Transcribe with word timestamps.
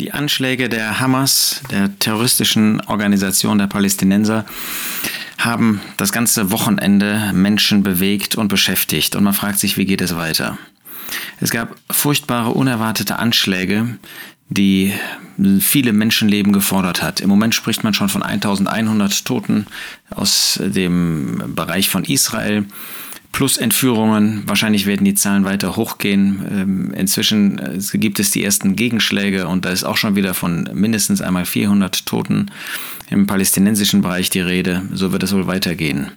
Die 0.00 0.12
Anschläge 0.12 0.68
der 0.68 1.00
Hamas, 1.00 1.60
der 1.70 1.98
terroristischen 1.98 2.80
Organisation 2.82 3.58
der 3.58 3.66
Palästinenser, 3.66 4.44
haben 5.38 5.80
das 5.96 6.12
ganze 6.12 6.50
Wochenende 6.50 7.30
Menschen 7.34 7.82
bewegt 7.82 8.36
und 8.36 8.48
beschäftigt. 8.48 9.16
Und 9.16 9.24
man 9.24 9.34
fragt 9.34 9.58
sich, 9.58 9.76
wie 9.76 9.84
geht 9.84 10.00
es 10.00 10.16
weiter? 10.16 10.58
Es 11.40 11.50
gab 11.50 11.76
furchtbare, 11.90 12.50
unerwartete 12.50 13.18
Anschläge, 13.18 13.98
die 14.48 14.92
viele 15.60 15.92
Menschenleben 15.92 16.52
gefordert 16.52 17.02
hat. 17.02 17.20
Im 17.20 17.28
Moment 17.28 17.54
spricht 17.54 17.84
man 17.84 17.94
schon 17.94 18.08
von 18.08 18.22
1100 18.22 19.24
Toten 19.24 19.66
aus 20.10 20.58
dem 20.62 21.54
Bereich 21.54 21.88
von 21.88 22.04
Israel 22.04 22.66
plus 23.32 23.56
Entführungen. 23.56 24.42
Wahrscheinlich 24.46 24.86
werden 24.86 25.04
die 25.04 25.14
Zahlen 25.14 25.44
weiter 25.44 25.76
hochgehen. 25.76 26.44
Ähm, 26.50 26.94
inzwischen 26.94 27.58
äh, 27.58 27.98
gibt 27.98 28.20
es 28.20 28.30
die 28.30 28.44
ersten 28.44 28.76
Gegenschläge 28.76 29.48
und 29.48 29.64
da 29.64 29.70
ist 29.70 29.84
auch 29.84 29.96
schon 29.96 30.14
wieder 30.14 30.34
von 30.34 30.68
mindestens 30.74 31.22
einmal 31.22 31.46
400 31.46 32.06
Toten 32.06 32.50
im 33.10 33.26
palästinensischen 33.26 34.02
Bereich 34.02 34.30
die 34.30 34.40
Rede. 34.40 34.82
So 34.92 35.12
wird 35.12 35.22
es 35.22 35.32
wohl 35.32 35.46
weitergehen. 35.46 36.12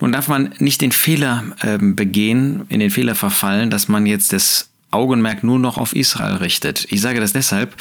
Nun 0.00 0.12
darf 0.12 0.28
man 0.28 0.54
nicht 0.58 0.80
den 0.80 0.92
Fehler 0.92 1.44
ähm, 1.62 1.94
begehen, 1.94 2.62
in 2.68 2.80
den 2.80 2.90
Fehler 2.90 3.14
verfallen, 3.14 3.70
dass 3.70 3.88
man 3.88 4.06
jetzt 4.06 4.32
das 4.32 4.71
Augenmerk 4.92 5.42
nur 5.42 5.58
noch 5.58 5.78
auf 5.78 5.94
Israel 5.94 6.36
richtet. 6.36 6.86
Ich 6.90 7.00
sage 7.00 7.20
das 7.20 7.32
deshalb, 7.32 7.74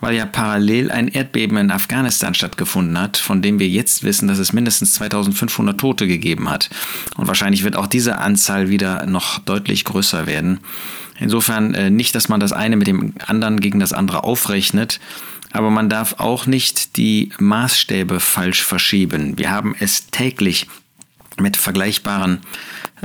weil 0.00 0.14
ja 0.14 0.26
parallel 0.26 0.90
ein 0.90 1.08
Erdbeben 1.08 1.56
in 1.58 1.70
Afghanistan 1.70 2.34
stattgefunden 2.34 2.98
hat, 2.98 3.16
von 3.16 3.42
dem 3.42 3.58
wir 3.58 3.68
jetzt 3.68 4.02
wissen, 4.02 4.28
dass 4.28 4.38
es 4.38 4.52
mindestens 4.52 4.94
2500 4.94 5.78
Tote 5.78 6.06
gegeben 6.06 6.50
hat. 6.50 6.70
Und 7.16 7.28
wahrscheinlich 7.28 7.64
wird 7.64 7.76
auch 7.76 7.86
diese 7.86 8.18
Anzahl 8.18 8.68
wieder 8.68 9.06
noch 9.06 9.38
deutlich 9.38 9.84
größer 9.84 10.26
werden. 10.26 10.60
Insofern 11.18 11.74
äh, 11.74 11.90
nicht, 11.90 12.14
dass 12.14 12.28
man 12.28 12.40
das 12.40 12.52
eine 12.52 12.76
mit 12.76 12.86
dem 12.86 13.14
anderen 13.26 13.60
gegen 13.60 13.78
das 13.78 13.92
andere 13.92 14.24
aufrechnet, 14.24 14.98
aber 15.52 15.70
man 15.70 15.88
darf 15.88 16.14
auch 16.18 16.46
nicht 16.46 16.96
die 16.96 17.30
Maßstäbe 17.38 18.20
falsch 18.20 18.62
verschieben. 18.62 19.38
Wir 19.38 19.50
haben 19.50 19.76
es 19.78 20.06
täglich 20.10 20.66
mit 21.38 21.56
vergleichbaren 21.56 22.40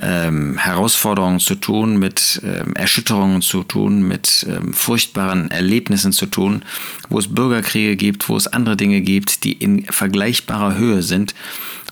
ähm, 0.01 0.57
Herausforderungen 0.57 1.39
zu 1.39 1.55
tun, 1.55 1.97
mit 1.97 2.41
ähm, 2.43 2.73
Erschütterungen 2.75 3.41
zu 3.41 3.63
tun, 3.63 4.07
mit 4.07 4.45
ähm, 4.47 4.73
furchtbaren 4.73 5.49
Erlebnissen 5.49 6.11
zu 6.11 6.27
tun, 6.27 6.63
wo 7.09 7.17
es 7.17 7.33
Bürgerkriege 7.33 7.95
gibt, 7.95 8.29
wo 8.29 8.37
es 8.37 8.47
andere 8.47 8.77
Dinge 8.77 9.01
gibt, 9.01 9.43
die 9.43 9.53
in 9.53 9.85
vergleichbarer 9.85 10.77
Höhe 10.77 11.01
sind. 11.01 11.33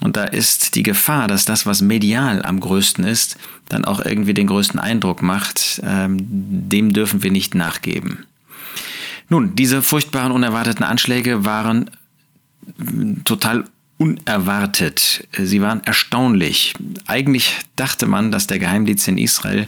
Und 0.01 0.17
da 0.17 0.25
ist 0.25 0.75
die 0.75 0.83
Gefahr, 0.83 1.27
dass 1.27 1.45
das, 1.45 1.65
was 1.65 1.81
medial 1.81 2.43
am 2.43 2.59
größten 2.59 3.05
ist, 3.05 3.37
dann 3.69 3.85
auch 3.85 4.03
irgendwie 4.03 4.33
den 4.33 4.47
größten 4.47 4.79
Eindruck 4.79 5.21
macht, 5.21 5.81
ähm, 5.83 6.17
dem 6.19 6.93
dürfen 6.93 7.23
wir 7.23 7.31
nicht 7.31 7.55
nachgeben. 7.55 8.25
Nun, 9.29 9.55
diese 9.55 9.81
furchtbaren, 9.81 10.31
unerwarteten 10.31 10.85
Anschläge 10.85 11.45
waren 11.45 11.89
total 13.23 13.65
unerwartet. 13.97 15.27
Sie 15.37 15.61
waren 15.61 15.81
erstaunlich. 15.85 16.73
Eigentlich 17.07 17.53
dachte 17.75 18.07
man, 18.07 18.31
dass 18.31 18.47
der 18.47 18.59
Geheimdienst 18.59 19.07
in 19.07 19.17
Israel 19.17 19.67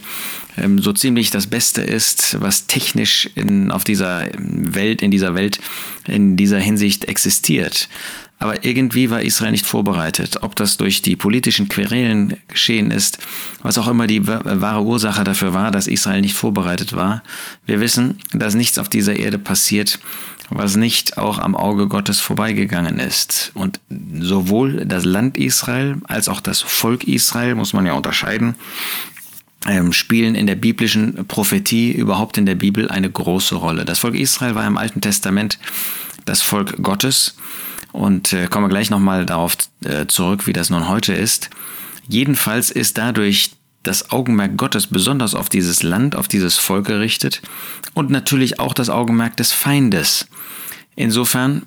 ähm, 0.57 0.79
so 0.79 0.91
ziemlich 0.91 1.31
das 1.31 1.47
Beste 1.47 1.81
ist, 1.81 2.41
was 2.41 2.67
technisch 2.67 3.29
in, 3.35 3.71
auf 3.71 3.85
dieser 3.85 4.27
Welt, 4.37 5.01
in 5.01 5.11
dieser 5.11 5.33
Welt, 5.33 5.59
in 6.07 6.35
dieser 6.35 6.59
Hinsicht 6.59 7.05
existiert. 7.05 7.87
Aber 8.39 8.63
irgendwie 8.65 9.09
war 9.09 9.21
Israel 9.21 9.51
nicht 9.51 9.65
vorbereitet. 9.65 10.43
Ob 10.43 10.55
das 10.55 10.77
durch 10.77 11.01
die 11.01 11.15
politischen 11.15 11.69
Querelen 11.69 12.37
geschehen 12.47 12.91
ist, 12.91 13.17
was 13.63 13.79
auch 13.79 13.87
immer 13.87 14.05
die 14.05 14.27
wahre 14.27 14.83
Ursache 14.83 15.23
dafür 15.23 15.53
war, 15.53 15.71
dass 15.71 15.87
Israel 15.87 16.21
nicht 16.21 16.35
vorbereitet 16.35 16.95
war. 16.95 17.23
Wir 17.65 17.79
wissen, 17.79 18.19
dass 18.33 18.53
nichts 18.53 18.77
auf 18.77 18.89
dieser 18.89 19.15
Erde 19.15 19.39
passiert, 19.39 19.99
was 20.49 20.75
nicht 20.75 21.17
auch 21.17 21.39
am 21.39 21.55
Auge 21.55 21.87
Gottes 21.87 22.19
vorbeigegangen 22.19 22.99
ist. 22.99 23.51
Und 23.53 23.79
sowohl 24.19 24.85
das 24.85 25.05
Land 25.05 25.37
Israel 25.37 25.97
als 26.05 26.29
auch 26.29 26.39
das 26.39 26.61
Volk 26.61 27.03
Israel, 27.03 27.55
muss 27.55 27.73
man 27.73 27.85
ja 27.85 27.93
unterscheiden, 27.93 28.55
ähm, 29.65 29.91
spielen 29.91 30.35
in 30.35 30.47
der 30.47 30.55
biblischen 30.55 31.27
Prophetie, 31.27 31.91
überhaupt 31.91 32.37
in 32.37 32.45
der 32.45 32.55
Bibel, 32.55 32.89
eine 32.89 33.09
große 33.09 33.55
Rolle. 33.55 33.85
Das 33.85 33.99
Volk 33.99 34.15
Israel 34.15 34.55
war 34.55 34.65
im 34.65 34.77
Alten 34.77 35.01
Testament 35.01 35.59
das 36.25 36.41
Volk 36.41 36.81
Gottes 36.81 37.35
und 37.91 38.33
äh, 38.33 38.47
komme 38.47 38.69
gleich 38.69 38.89
nochmal 38.89 39.25
darauf 39.25 39.57
äh, 39.83 40.07
zurück, 40.07 40.47
wie 40.47 40.53
das 40.53 40.69
nun 40.69 40.87
heute 40.87 41.13
ist. 41.13 41.49
Jedenfalls 42.07 42.71
ist 42.71 42.97
dadurch 42.97 43.51
das 43.83 44.11
Augenmerk 44.11 44.57
Gottes 44.57 44.87
besonders 44.87 45.35
auf 45.35 45.49
dieses 45.49 45.83
Land, 45.83 46.15
auf 46.15 46.27
dieses 46.27 46.57
Volk 46.57 46.87
gerichtet 46.87 47.41
und 47.93 48.09
natürlich 48.09 48.59
auch 48.59 48.73
das 48.73 48.89
Augenmerk 48.89 49.37
des 49.37 49.53
Feindes. 49.53 50.27
Insofern 50.95 51.63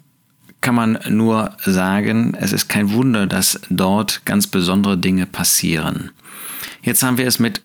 kann 0.61 0.75
man 0.75 0.99
nur 1.09 1.57
sagen, 1.65 2.35
es 2.39 2.53
ist 2.53 2.69
kein 2.69 2.93
Wunder, 2.93 3.27
dass 3.27 3.61
dort 3.71 4.25
ganz 4.27 4.47
besondere 4.47 4.99
Dinge 4.99 5.27
passieren. 5.27 6.11
Jetzt 6.83 7.03
haben 7.03 7.17
wir 7.17 7.27
es 7.27 7.39
mit 7.39 7.63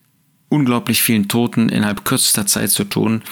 unglaublich 0.49 1.01
vielen 1.01 1.27
Toten 1.27 1.69
innerhalb 1.69 2.05
kürzester 2.05 2.45
Zeit 2.45 2.69
zu 2.69 2.85
tun, 2.85 3.23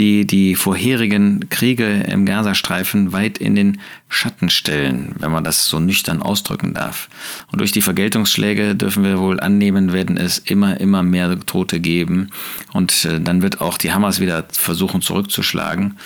die 0.00 0.26
die 0.26 0.54
vorherigen 0.54 1.50
Kriege 1.50 1.86
im 2.08 2.24
Gazastreifen 2.24 3.12
weit 3.12 3.36
in 3.36 3.54
den 3.54 3.80
Schatten 4.08 4.48
stellen, 4.48 5.14
wenn 5.18 5.30
man 5.30 5.44
das 5.44 5.66
so 5.66 5.78
nüchtern 5.78 6.22
ausdrücken 6.22 6.72
darf. 6.72 7.08
Und 7.52 7.60
durch 7.60 7.70
die 7.70 7.82
Vergeltungsschläge 7.82 8.74
dürfen 8.74 9.04
wir 9.04 9.20
wohl 9.20 9.38
annehmen, 9.38 9.92
werden 9.92 10.16
es 10.16 10.38
immer, 10.38 10.80
immer 10.80 11.02
mehr 11.02 11.38
Tote 11.40 11.80
geben. 11.80 12.30
Und 12.72 13.04
äh, 13.04 13.20
dann 13.20 13.42
wird 13.42 13.60
auch 13.60 13.76
die 13.76 13.92
Hamas 13.92 14.20
wieder 14.20 14.46
versuchen 14.50 15.02
zurückzuschlagen. 15.02 15.98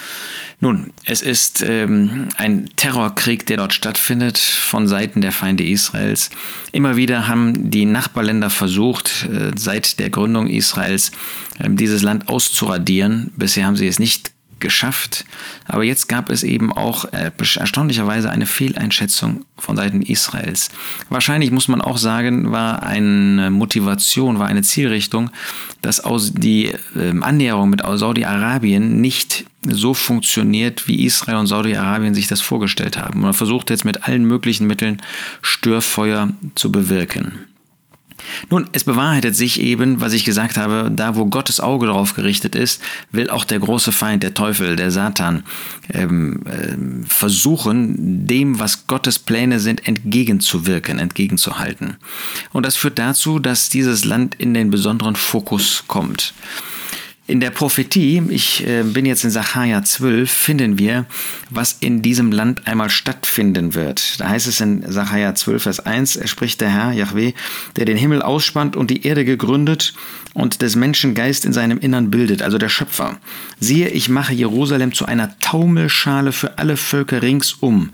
Nun, 0.61 0.93
es 1.05 1.21
ist 1.21 1.63
ähm, 1.63 2.29
ein 2.37 2.71
Terrorkrieg, 2.77 3.47
der 3.47 3.59
dort 3.59 3.75
stattfindet 3.75 4.39
von 4.39 4.89
Seiten 4.89 5.21
der 5.21 5.33
Feinde 5.33 5.65
Israels. 5.65 6.31
Immer 6.73 6.97
wieder 6.97 7.29
haben 7.29 7.71
die 7.71 7.85
Nachbarländer 7.85 8.51
versucht, 8.51 9.29
äh, 9.31 9.51
seit 9.57 9.99
der 9.99 10.11
Gründung 10.11 10.47
Israels 10.47 11.11
äh, 11.59 11.69
dieses 11.71 12.03
Land 12.03 12.29
auszuradieren. 12.29 13.31
Bisher 13.37 13.67
haben 13.67 13.77
sie 13.77 13.84
es 13.89 13.99
nicht 13.99 14.35
geschafft. 14.61 15.25
Aber 15.67 15.85
jetzt 15.85 16.09
gab 16.09 16.31
es 16.31 16.43
eben 16.43 16.73
auch 16.73 17.05
äh, 17.13 17.31
erstaunlicherweise 17.39 18.31
eine 18.31 18.47
Fehleinschätzung 18.47 19.45
von 19.59 19.77
Seiten 19.77 20.03
Israels. 20.03 20.71
Wahrscheinlich 21.11 21.51
muss 21.51 21.69
man 21.69 21.81
auch 21.81 21.99
sagen, 21.99 22.51
war 22.51 22.83
eine 22.83 23.51
Motivation, 23.51 24.39
war 24.39 24.47
eine 24.47 24.63
Zielrichtung, 24.63 25.31
dass 25.83 26.01
aus 26.01 26.33
die 26.33 26.73
äh, 26.97 27.21
Annäherung 27.21 27.71
mit 27.71 27.83
Saudi-Arabien 27.85 29.01
nicht 29.01 29.45
so 29.67 29.95
funktioniert, 29.95 30.89
wie 30.89 31.05
Israel 31.05 31.37
und 31.37 31.47
Saudi-Arabien 31.47 32.15
sich 32.15 32.27
das 32.27 32.41
vorgestellt 32.41 32.97
haben. 32.97 33.21
Man 33.21 33.35
versucht 33.35 33.71
jetzt 33.71 33.85
mit 33.85 34.05
allen 34.05 34.25
möglichen 34.25 34.67
Mitteln 34.67 35.01
Störfeuer 35.43 36.31
zu 36.55 36.73
bewirken. 36.73 37.54
Nun, 38.51 38.69
es 38.73 38.85
bewahrheitet 38.85 39.37
sich 39.37 39.61
eben, 39.61 40.01
was 40.01 40.13
ich 40.13 40.25
gesagt 40.25 40.57
habe, 40.57 40.91
da 40.95 41.17
wo 41.17 41.27
Gottes 41.27 41.61
Auge 41.61 41.87
darauf 41.87 42.15
gerichtet 42.15 42.55
ist, 42.55 42.81
will 43.11 43.31
auch 43.31 43.45
der 43.45 43.59
große 43.59 43.93
Feind, 43.93 44.23
der 44.23 44.35
Teufel, 44.35 44.77
der 44.77 44.91
Satan, 44.91 45.45
ähm, 45.93 46.43
äh, 46.47 47.07
versuchen, 47.07 48.27
dem, 48.27 48.59
was 48.59 48.87
Gottes 48.87 49.19
Pläne 49.19 49.61
sind, 49.61 49.87
entgegenzuwirken, 49.87 50.99
entgegenzuhalten. 50.99 51.97
Und 52.53 52.67
das 52.67 52.77
führt 52.77 52.99
dazu, 52.99 53.39
dass 53.39 53.69
dieses 53.69 54.05
Land 54.05 54.35
in 54.37 54.55
den 54.55 54.71
besonderen 54.71 55.17
Fokus 55.17 55.85
kommt. 55.87 56.35
In 57.27 57.41
der 57.41 57.49
Prophetie, 57.49 58.23
ich 58.29 58.67
äh, 58.67 58.83
bin 58.83 59.07
jetzt 59.07 59.25
in 59.25 59.31
Sacharja 59.31 59.83
12, 59.83 60.31
finden 60.31 60.79
wir, 60.79 61.07
was 61.49 61.79
in 61.81 62.03
diesem 62.03 62.31
Land 62.31 62.67
einmal 62.67 62.91
stattfinden 62.91 63.75
wird. 63.75 64.21
Da 64.21 64.29
heißt 64.29 64.47
es 64.47 64.61
in 64.61 64.85
Sacharja 64.87 65.35
12, 65.35 65.63
Vers 65.63 65.81
1, 65.81 66.17
er 66.17 66.27
spricht 66.27 66.61
der 66.61 66.69
Herr, 66.69 66.93
Yahweh, 66.93 67.33
der 67.77 67.87
den 67.87 67.97
Himmel 67.97 68.21
ausspannt 68.21 68.77
und 68.77 68.91
die 68.91 69.07
Erde 69.07 69.25
gegründet 69.25 69.95
und 70.35 70.61
des 70.61 70.77
Menschen 70.77 71.15
Geist 71.15 71.47
in 71.47 71.55
seinem 71.55 71.79
Innern 71.79 72.11
bildet, 72.11 72.43
also 72.43 72.59
der 72.59 72.69
Schöpfer. 72.69 73.19
Siehe, 73.59 73.89
ich 73.89 74.11
mache 74.11 74.35
Jerusalem 74.35 74.93
zu 74.93 75.07
einer 75.07 75.39
Taumelschale 75.39 76.33
für 76.33 76.59
alle 76.59 76.77
Völker 76.77 77.23
ringsum. 77.23 77.91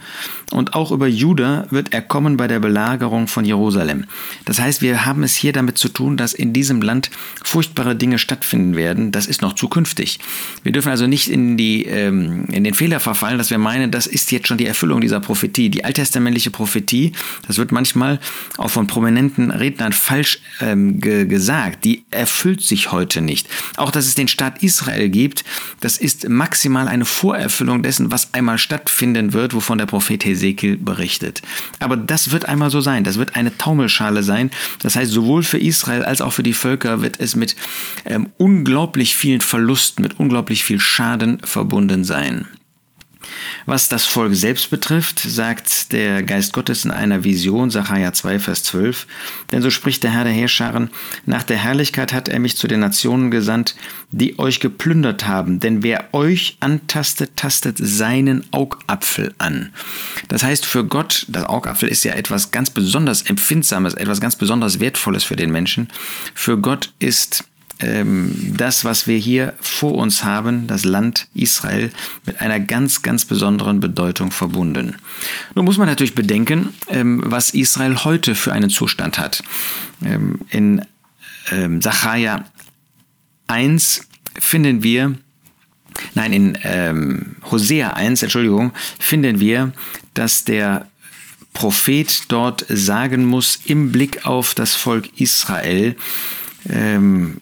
Und 0.51 0.75
auch 0.75 0.91
über 0.91 1.07
Juda 1.07 1.67
wird 1.71 1.93
er 1.93 2.03
kommen 2.03 2.37
bei 2.37 2.49
der 2.49 2.59
Belagerung 2.59 3.29
von 3.29 3.45
Jerusalem. 3.45 4.07
Das 4.47 4.59
heißt, 4.59 4.83
wir 4.83 5.05
haben 5.05 5.23
es 5.23 5.37
hier 5.37 5.53
damit 5.53 5.79
zu 5.79 5.89
tun, 5.89 6.17
dass 6.17 6.33
in 6.33 6.53
diesem 6.53 6.83
Land 6.83 7.11
furchtbare 7.45 7.95
Dinge 7.95 8.19
stattfinden 8.19 8.75
werden 8.75 9.13
das 9.21 9.27
ist 9.27 9.43
noch 9.43 9.53
zukünftig. 9.53 10.19
Wir 10.63 10.73
dürfen 10.73 10.89
also 10.89 11.07
nicht 11.07 11.29
in, 11.29 11.59
die, 11.59 11.85
ähm, 11.85 12.47
in 12.47 12.65
den 12.65 12.73
Fehler 12.73 13.01
verfallen, 13.01 13.37
dass 13.37 13.51
wir 13.51 13.59
meinen, 13.59 13.91
das 13.91 14.07
ist 14.07 14.33
jetzt 14.33 14.49
schon 14.49 14.57
die 14.57 14.65
Erfüllung 14.65 15.03
dieser 15.03 15.21
Prophetie. 15.21 15.69
Die 15.69 15.85
alttestamentliche 15.85 16.51
Prophetie, 16.51 17.13
das 17.47 17.59
wird 17.59 17.71
manchmal 17.71 18.19
auch 18.57 18.71
von 18.71 18.87
prominenten 18.87 19.51
Rednern 19.51 19.93
falsch 19.93 20.41
ähm, 20.63 21.03
ge 21.03 21.27
gesagt, 21.27 21.85
die 21.85 22.05
erfüllt 22.11 22.63
sich 22.63 22.93
heute 22.93 23.21
nicht. 23.21 23.47
Auch 23.77 23.91
dass 23.91 24.07
es 24.07 24.15
den 24.15 24.27
Staat 24.27 24.63
Israel 24.63 25.11
gibt, 25.11 25.45
das 25.81 25.99
ist 25.99 26.27
maximal 26.31 26.89
eine 26.89 27.05
Vorerfüllung 27.05 27.83
dessen, 27.83 28.11
was 28.11 28.33
einmal 28.33 28.57
stattfinden 28.57 29.35
wird, 29.35 29.53
wovon 29.53 29.77
der 29.77 29.85
Prophet 29.85 30.25
Hesekiel 30.25 30.79
berichtet. 30.79 31.43
Aber 31.79 31.99
das 31.99 32.33
wird 32.33 32.47
einmal 32.47 32.71
so 32.71 32.81
sein. 32.81 33.05
Das 33.05 33.19
wird 33.19 33.37
eine 33.37 33.59
Taumelschale 33.59 34.23
sein. 34.23 34.51
Das 34.83 34.97
heißt, 34.97 35.13
sowohl 35.13 35.43
für 35.43 35.59
Israel 35.59 36.05
als 36.05 36.23
auch 36.23 36.33
für 36.33 36.43
die 36.43 36.55
Völker 36.55 37.03
wird 37.03 37.21
es 37.21 37.37
mit 37.37 37.55
ähm, 38.07 38.31
unglaublich 38.39 39.10
unglaublich 39.11 39.17
vielen 39.17 39.41
Verlusten, 39.41 40.03
mit 40.03 40.21
unglaublich 40.21 40.65
viel 40.65 40.81
Schaden 40.81 41.41
verbunden 41.41 42.05
sein. 42.05 42.47
Was 43.67 43.89
das 43.89 44.07
Volk 44.07 44.35
selbst 44.35 44.71
betrifft, 44.71 45.21
sagt 45.21 45.93
der 45.93 46.23
Geist 46.23 46.53
Gottes 46.53 46.85
in 46.85 46.91
einer 46.91 47.23
Vision, 47.25 47.71
Sacharja 47.71 48.13
2, 48.13 48.39
Vers 48.39 48.65
12, 48.65 49.07
denn 49.51 49.63
so 49.63 49.71
spricht 49.71 50.03
der 50.03 50.13
Herr 50.13 50.25
der 50.25 50.33
Heerscharen, 50.33 50.91
nach 51.27 51.43
der 51.43 51.59
Herrlichkeit 51.59 52.13
hat 52.13 52.29
er 52.29 52.39
mich 52.39 52.57
zu 52.57 52.67
den 52.67 52.81
Nationen 52.81 53.31
gesandt, 53.31 53.77
die 54.11 54.39
euch 54.39 54.61
geplündert 54.61 55.27
haben, 55.27 55.61
denn 55.61 55.83
wer 55.83 56.13
euch 56.15 56.57
antastet, 56.61 57.37
tastet 57.37 57.77
seinen 57.79 58.45
Augapfel 58.53 59.35
an. 59.39 59.73
Das 60.29 60.43
heißt, 60.43 60.65
für 60.65 60.85
Gott, 60.85 61.27
das 61.29 61.45
Augapfel 61.45 61.89
ist 61.89 62.05
ja 62.05 62.15
etwas 62.15 62.51
ganz 62.51 62.71
besonders 62.71 63.23
Empfindsames, 63.23 63.95
etwas 63.95 64.21
ganz 64.21 64.37
besonders 64.37 64.81
Wertvolles 64.81 65.25
für 65.25 65.37
den 65.37 65.53
Menschen. 65.53 65.89
Für 66.35 66.59
Gott 66.59 66.93
ist 66.99 67.45
ähm, 67.81 68.55
das, 68.57 68.85
was 68.85 69.07
wir 69.07 69.19
hier 69.19 69.55
vor 69.61 69.95
uns 69.95 70.25
haben, 70.25 70.67
das 70.67 70.85
Land 70.85 71.29
Israel, 71.35 71.91
mit 72.27 72.41
einer 72.41 72.61
ganz, 72.61 73.03
ganz 73.03 73.25
besonderen 73.25 73.81
Bedeutung 73.81 74.31
verbunden. 74.31 74.97
Nun 75.55 75.65
muss 75.65 75.79
man 75.79 75.89
natürlich 75.89 76.15
bedenken, 76.15 76.75
ähm, 76.89 77.23
was 77.25 77.51
Israel 77.51 78.05
heute 78.05 78.35
für 78.35 78.53
einen 78.53 78.71
Zustand 78.71 79.19
hat. 79.19 79.43
Ähm, 80.05 80.41
in 80.51 80.85
ähm, 81.51 81.81
Sacharja 81.81 82.45
1 83.47 84.03
finden 84.39 84.83
wir, 84.83 85.15
nein, 86.15 86.33
in 86.33 86.59
ähm, 86.63 87.37
Hosea 87.51 87.91
1, 87.95 88.23
Entschuldigung, 88.23 88.73
finden 88.99 89.41
wir, 89.41 89.73
dass 90.15 90.45
der 90.45 90.87
Prophet 91.53 92.25
dort 92.29 92.65
sagen 92.69 93.25
muss, 93.25 93.61
im 93.65 93.91
Blick 93.91 94.25
auf 94.25 94.55
das 94.55 94.75
Volk 94.75 95.09
Israel, 95.21 95.97
ähm, 96.69 97.41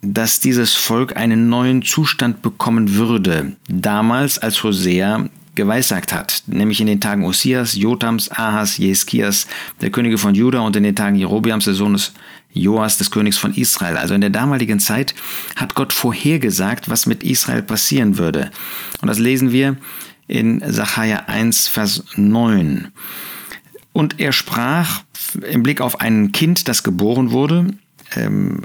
dass 0.00 0.40
dieses 0.40 0.74
Volk 0.74 1.16
einen 1.16 1.48
neuen 1.48 1.82
Zustand 1.82 2.42
bekommen 2.42 2.94
würde, 2.94 3.56
damals 3.68 4.38
als 4.38 4.62
Hosea 4.62 5.28
geweissagt 5.54 6.12
hat, 6.12 6.44
nämlich 6.46 6.80
in 6.80 6.86
den 6.86 7.00
Tagen 7.00 7.24
Osias, 7.24 7.74
Jotams, 7.74 8.30
Ahas, 8.30 8.78
Jeskias, 8.78 9.48
der 9.80 9.90
Könige 9.90 10.16
von 10.16 10.36
Juda 10.36 10.60
und 10.60 10.76
in 10.76 10.84
den 10.84 10.94
Tagen 10.94 11.16
Jerobiams, 11.16 11.64
des 11.64 11.78
Sohnes 11.78 12.12
Joas, 12.52 12.96
des 12.96 13.10
Königs 13.10 13.38
von 13.38 13.52
Israel. 13.54 13.96
Also 13.96 14.14
in 14.14 14.20
der 14.20 14.30
damaligen 14.30 14.78
Zeit 14.78 15.16
hat 15.56 15.74
Gott 15.74 15.92
vorhergesagt, 15.92 16.88
was 16.88 17.06
mit 17.06 17.24
Israel 17.24 17.62
passieren 17.62 18.18
würde. 18.18 18.52
Und 19.02 19.08
das 19.08 19.18
lesen 19.18 19.50
wir 19.50 19.76
in 20.28 20.62
Sacharja 20.64 21.24
1, 21.26 21.66
Vers 21.66 22.04
9. 22.14 22.88
Und 23.92 24.20
er 24.20 24.32
sprach 24.32 25.02
im 25.50 25.64
Blick 25.64 25.80
auf 25.80 26.00
ein 26.00 26.30
Kind, 26.30 26.68
das 26.68 26.84
geboren 26.84 27.32
wurde, 27.32 27.66
ähm, 28.14 28.62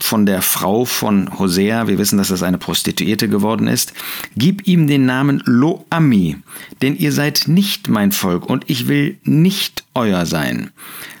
von 0.00 0.26
der 0.26 0.42
Frau 0.42 0.84
von 0.84 1.38
Hosea, 1.38 1.88
wir 1.88 1.98
wissen, 1.98 2.18
dass 2.18 2.28
das 2.28 2.42
eine 2.42 2.58
Prostituierte 2.58 3.28
geworden 3.28 3.66
ist, 3.66 3.92
gib 4.36 4.66
ihm 4.66 4.86
den 4.86 5.06
Namen 5.06 5.42
Loami, 5.44 6.36
denn 6.82 6.96
ihr 6.96 7.12
seid 7.12 7.44
nicht 7.46 7.88
mein 7.88 8.12
Volk 8.12 8.46
und 8.46 8.64
ich 8.68 8.88
will 8.88 9.18
nicht 9.24 9.84
euer 9.94 10.26
sein. 10.26 10.70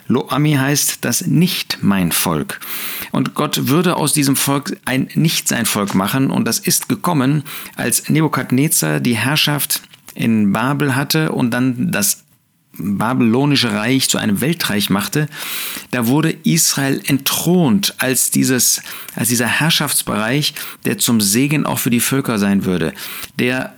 Loami 0.08 0.54
heißt 0.54 1.04
das 1.04 1.26
nicht 1.26 1.78
mein 1.82 2.12
Volk. 2.12 2.60
Und 3.12 3.34
Gott 3.34 3.68
würde 3.68 3.96
aus 3.96 4.14
diesem 4.14 4.36
Volk 4.36 4.78
ein 4.84 5.08
nicht 5.14 5.48
sein 5.48 5.66
Volk 5.66 5.94
machen 5.94 6.30
und 6.30 6.46
das 6.46 6.58
ist 6.58 6.88
gekommen, 6.88 7.44
als 7.76 8.08
Nebukadnezar 8.08 9.00
die 9.00 9.16
Herrschaft 9.16 9.82
in 10.14 10.52
Babel 10.52 10.96
hatte 10.96 11.32
und 11.32 11.50
dann 11.50 11.92
das 11.92 12.24
babylonische 12.78 13.72
Reich 13.72 14.08
zu 14.08 14.18
einem 14.18 14.40
Weltreich 14.40 14.90
machte, 14.90 15.28
da 15.90 16.06
wurde 16.06 16.36
Israel 16.44 17.00
entthront 17.06 17.94
als, 17.98 18.30
dieses, 18.30 18.82
als 19.14 19.28
dieser 19.28 19.46
Herrschaftsbereich, 19.46 20.54
der 20.84 20.98
zum 20.98 21.20
Segen 21.20 21.66
auch 21.66 21.78
für 21.78 21.90
die 21.90 22.00
Völker 22.00 22.38
sein 22.38 22.64
würde, 22.64 22.94
der 23.38 23.74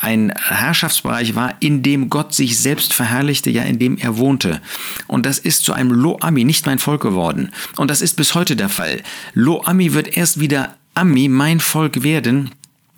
ein 0.00 0.32
Herrschaftsbereich 0.36 1.34
war, 1.34 1.54
in 1.60 1.82
dem 1.82 2.10
Gott 2.10 2.34
sich 2.34 2.58
selbst 2.58 2.92
verherrlichte, 2.92 3.50
ja 3.50 3.62
in 3.62 3.78
dem 3.78 3.96
er 3.96 4.18
wohnte. 4.18 4.60
Und 5.06 5.24
das 5.26 5.38
ist 5.38 5.64
zu 5.64 5.72
einem 5.72 5.90
Lo-Ami, 5.90 6.44
nicht 6.44 6.66
mein 6.66 6.78
Volk 6.78 7.02
geworden. 7.02 7.50
Und 7.76 7.90
das 7.90 8.02
ist 8.02 8.16
bis 8.16 8.34
heute 8.34 8.56
der 8.56 8.68
Fall. 8.68 9.02
Lo-Ami 9.34 9.94
wird 9.94 10.16
erst 10.16 10.40
wieder 10.40 10.76
Ami, 10.94 11.28
mein 11.28 11.60
Volk 11.60 12.02
werden, 12.02 12.50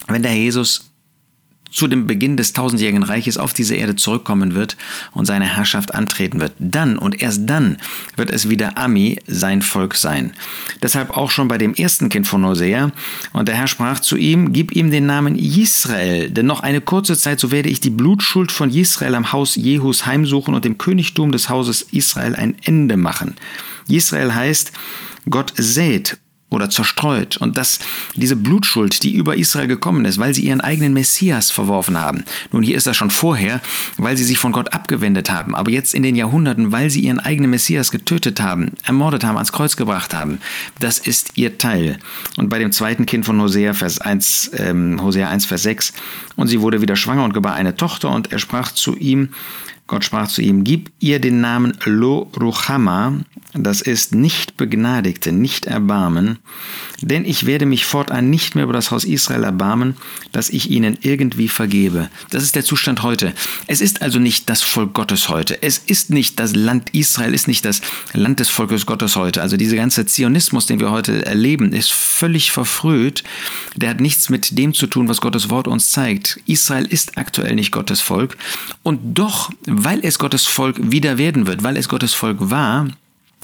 wenn 0.07 0.23
der 0.23 0.35
Jesus 0.35 0.88
zu 1.71 1.87
dem 1.87 2.07
Beginn 2.07 2.37
des 2.37 2.53
tausendjährigen 2.53 3.03
Reiches 3.03 3.39
auf 3.39 3.53
diese 3.53 3.75
Erde 3.75 3.97
zurückkommen 3.97 4.55
wird 4.55 4.77
und 5.13 5.27
seine 5.27 5.45
Herrschaft 5.45 5.95
antreten 5.95 6.41
wird. 6.41 6.53
Dann 6.59 6.99
und 6.99 7.21
erst 7.23 7.43
dann 7.49 7.79
wird 8.17 8.31
es 8.31 8.49
wieder 8.49 8.79
Ami, 8.79 9.19
sein 9.27 9.63
Volk 9.63 9.95
sein. 9.95 10.33
Deshalb 10.83 11.17
auch 11.17 11.31
schon 11.31 11.49
bei 11.49 11.59
dem 11.59 11.75
ersten 11.75 12.09
Kind 12.09 12.27
von 12.27 12.45
Hosea. 12.45 12.91
Und 13.33 13.49
der 13.49 13.57
Herr 13.57 13.67
sprach 13.67 14.01
zu 14.01 14.17
ihm, 14.17 14.53
gib 14.53 14.73
ihm 14.73 14.91
den 14.91 15.07
Namen 15.07 15.37
Israel, 15.37 16.31
denn 16.31 16.47
noch 16.47 16.61
eine 16.61 16.81
kurze 16.81 17.17
Zeit, 17.17 17.41
so 17.41 17.51
werde 17.51 17.69
ich 17.69 17.81
die 17.81 17.91
Blutschuld 17.91 18.51
von 18.53 18.71
Israel 18.71 19.15
am 19.15 19.33
Haus 19.33 19.57
Jehus 19.57 20.07
heimsuchen 20.07 20.55
und 20.55 20.65
dem 20.65 20.79
Königtum 20.79 21.33
des 21.33 21.49
Hauses 21.49 21.83
Israel 21.83 22.35
ein 22.35 22.57
Ende 22.63 22.97
machen. 22.97 23.35
Israel 23.89 24.35
heißt, 24.35 24.73
Gott 25.29 25.53
sät 25.57 26.19
oder 26.51 26.71
zerstreut. 26.71 27.37
Und 27.37 27.57
dass 27.57 27.79
diese 28.15 28.37
Blutschuld, 28.37 29.03
die 29.03 29.15
über 29.15 29.37
Israel 29.37 29.67
gekommen 29.67 30.05
ist, 30.05 30.19
weil 30.19 30.35
sie 30.35 30.43
ihren 30.43 30.61
eigenen 30.61 30.95
Messias 30.95 31.51
verworfen 31.51 32.01
haben. 32.01 32.25
Nun, 32.53 32.63
hier 32.63 32.77
ist 32.77 32.87
das 32.87 32.97
schon 32.97 33.11
vorher, 33.11 33.61
weil 33.97 34.17
sie 34.17 34.25
sich 34.25 34.39
von 34.39 34.53
Gott 34.53 34.73
abgewendet 34.73 35.31
haben. 35.31 35.55
Aber 35.55 35.71
jetzt 35.71 35.95
in 35.95 36.03
den 36.03 36.17
Jahrhunderten, 36.17 36.73
weil 36.73 36.91
sie 36.91 37.01
ihren 37.01 37.21
eigenen 37.21 37.51
Messias 37.51 37.91
getötet 37.91 38.41
haben, 38.41 38.73
ermordet 38.85 39.25
haben, 39.25 39.37
ans 39.37 39.53
Kreuz 39.53 39.77
gebracht 39.77 40.15
haben. 40.15 40.41
Das 40.79 40.99
ist 40.99 41.33
ihr 41.35 41.59
Teil. 41.59 41.99
Und 42.37 42.49
bei 42.49 42.59
dem 42.59 42.73
zweiten 42.73 43.05
Kind 43.05 43.27
von 43.27 43.41
Hosea, 43.41 43.75
Vers 43.75 44.01
1, 44.01 44.53
ähm, 44.57 45.03
Hosea 45.03 45.29
1, 45.29 45.45
Vers 45.45 45.63
6, 45.65 45.93
und 46.37 46.49
sie 46.49 46.61
wurde 46.61 46.81
wieder 46.81 46.97
schwanger 46.97 47.25
und 47.25 47.35
gebar 47.35 47.55
eine 47.55 47.77
Tochter 47.77 48.11
und 48.11 48.33
er 48.33 48.39
sprach 48.39 48.73
zu 48.73 48.97
ihm, 48.97 49.31
Gott 49.89 50.05
sprach 50.05 50.29
zu 50.29 50.43
ihm, 50.43 50.65
gib 50.65 50.93
ihr 51.01 51.19
den 51.19 51.41
Namen 51.41 51.77
Lo 51.85 52.31
Ruchama, 52.39 53.25
das 53.55 53.81
ist 53.81 54.15
nicht 54.15 54.59
Begnadigte, 54.59 55.33
nicht 55.33 55.65
Erbarmen, 55.65 56.39
denn 57.01 57.25
ich 57.25 57.47
werde 57.47 57.65
mich 57.65 57.87
fortan 57.87 58.29
nicht 58.29 58.55
mehr 58.55 58.65
über 58.65 58.75
das 58.75 58.91
Haus 58.91 59.05
Israel 59.05 59.45
erbarmen, 59.45 59.97
dass 60.33 60.51
ich 60.51 60.71
ihnen 60.71 60.99
irgendwie 61.01 61.49
vergebe. 61.49 62.11
Das 62.29 62.43
ist 62.43 62.55
der 62.55 62.65
Zustand 62.65 63.03
heute. 63.03 63.33
Es 63.67 63.81
ist 63.81 64.03
also 64.03 64.19
nicht 64.19 64.51
das 64.51 64.63
Volk 64.63 64.93
Gottes 64.93 65.31
heute. 65.31 65.63
Es 65.63 65.79
ist 65.79 66.11
nicht 66.11 66.39
das 66.39 66.55
Land 66.55 66.91
Israel, 66.95 67.33
ist 67.33 67.49
nicht 67.49 67.65
das 67.65 67.81
Land 68.13 68.41
des 68.41 68.51
Volkes 68.51 68.85
Gottes 68.85 69.17
heute. 69.17 69.41
Also 69.41 69.57
dieser 69.57 69.77
ganze 69.77 70.05
Zionismus, 70.05 70.67
den 70.67 70.81
wir 70.81 70.91
heute 70.91 71.25
erleben, 71.25 71.73
ist 71.73 71.95
völlig 71.95 72.53
verfrüht. 72.53 73.25
Der 73.77 73.91
hat 73.91 74.01
nichts 74.01 74.29
mit 74.29 74.59
dem 74.59 74.75
zu 74.75 74.87
tun, 74.87 75.09
was 75.09 75.23
Gottes 75.23 75.49
Wort 75.49 75.69
uns 75.69 75.91
zeigt. 75.91 76.41
Israel 76.45 76.85
ist 76.85 77.17
aktuell 77.17 77.55
nicht 77.55 77.73
Gottes 77.73 78.03
Volk. 78.03 78.37
Und 78.83 79.15
doch, 79.19 79.51
weil 79.85 80.01
es 80.03 80.19
Gottes 80.19 80.47
Volk 80.47 80.77
wieder 80.79 81.19
werden 81.19 81.47
wird, 81.47 81.63
weil 81.63 81.77
es 81.77 81.89
Gottes 81.89 82.15
Volk 82.15 82.37
war, 82.41 82.89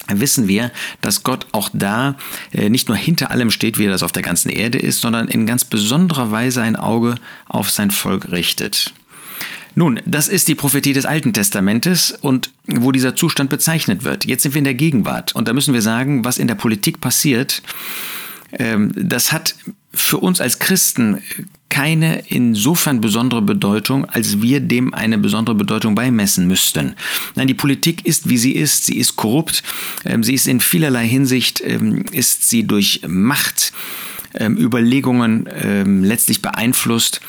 wissen 0.07 0.47
wir, 0.47 0.71
dass 1.01 1.23
Gott 1.23 1.47
auch 1.51 1.69
da 1.73 2.15
äh, 2.51 2.69
nicht 2.69 2.87
nur 2.87 2.97
hinter 2.97 3.31
allem 3.31 3.49
steht, 3.49 3.77
wie 3.77 3.85
er 3.85 3.91
das 3.91 4.03
auf 4.03 4.11
der 4.11 4.23
ganzen 4.23 4.49
Erde 4.49 4.77
ist, 4.77 5.01
sondern 5.01 5.27
in 5.27 5.45
ganz 5.45 5.65
besonderer 5.65 6.31
Weise 6.31 6.61
ein 6.61 6.75
Auge 6.75 7.15
auf 7.47 7.69
sein 7.69 7.91
Volk 7.91 8.31
richtet. 8.31 8.93
Nun, 9.77 9.99
das 10.05 10.29
ist 10.29 10.47
die 10.47 10.55
Prophetie 10.55 10.93
des 10.93 11.05
Alten 11.05 11.33
Testamentes 11.33 12.11
und 12.11 12.51
wo 12.65 12.91
dieser 12.91 13.15
Zustand 13.15 13.49
bezeichnet 13.49 14.03
wird. 14.03 14.25
Jetzt 14.25 14.43
sind 14.43 14.53
wir 14.53 14.59
in 14.59 14.65
der 14.65 14.73
Gegenwart 14.73 15.35
und 15.35 15.47
da 15.47 15.53
müssen 15.53 15.73
wir 15.73 15.81
sagen, 15.81 16.23
was 16.23 16.37
in 16.37 16.47
der 16.47 16.55
Politik 16.55 17.01
passiert, 17.01 17.61
ähm, 18.53 18.91
das 18.95 19.31
hat 19.31 19.55
für 19.93 20.17
uns 20.17 20.39
als 20.39 20.59
Christen 20.59 21.21
keine 21.75 22.23
insofern 22.29 23.01
besondere 23.01 23.41
Bedeutung, 23.41 24.05
als 24.05 24.41
wir 24.41 24.61
dem 24.61 24.93
eine 24.93 25.17
besondere 25.17 25.55
Bedeutung 25.55 25.93
beimessen 25.93 26.47
müssten. 26.47 26.95
Nein, 27.35 27.47
die 27.47 27.53
Politik 27.53 28.05
ist, 28.05 28.29
wie 28.29 28.37
sie 28.37 28.53
ist. 28.53 28.85
Sie 28.85 28.97
ist 28.97 29.17
korrupt. 29.17 29.61
Ähm, 30.05 30.23
sie 30.23 30.35
ist 30.35 30.47
in 30.47 30.61
vielerlei 30.61 31.05
Hinsicht, 31.05 31.61
ähm, 31.65 32.05
ist 32.13 32.49
sie 32.49 32.65
durch 32.65 33.01
Machtüberlegungen 33.05 35.49
letztlich 36.01 36.41
beeinflusst. 36.41 37.19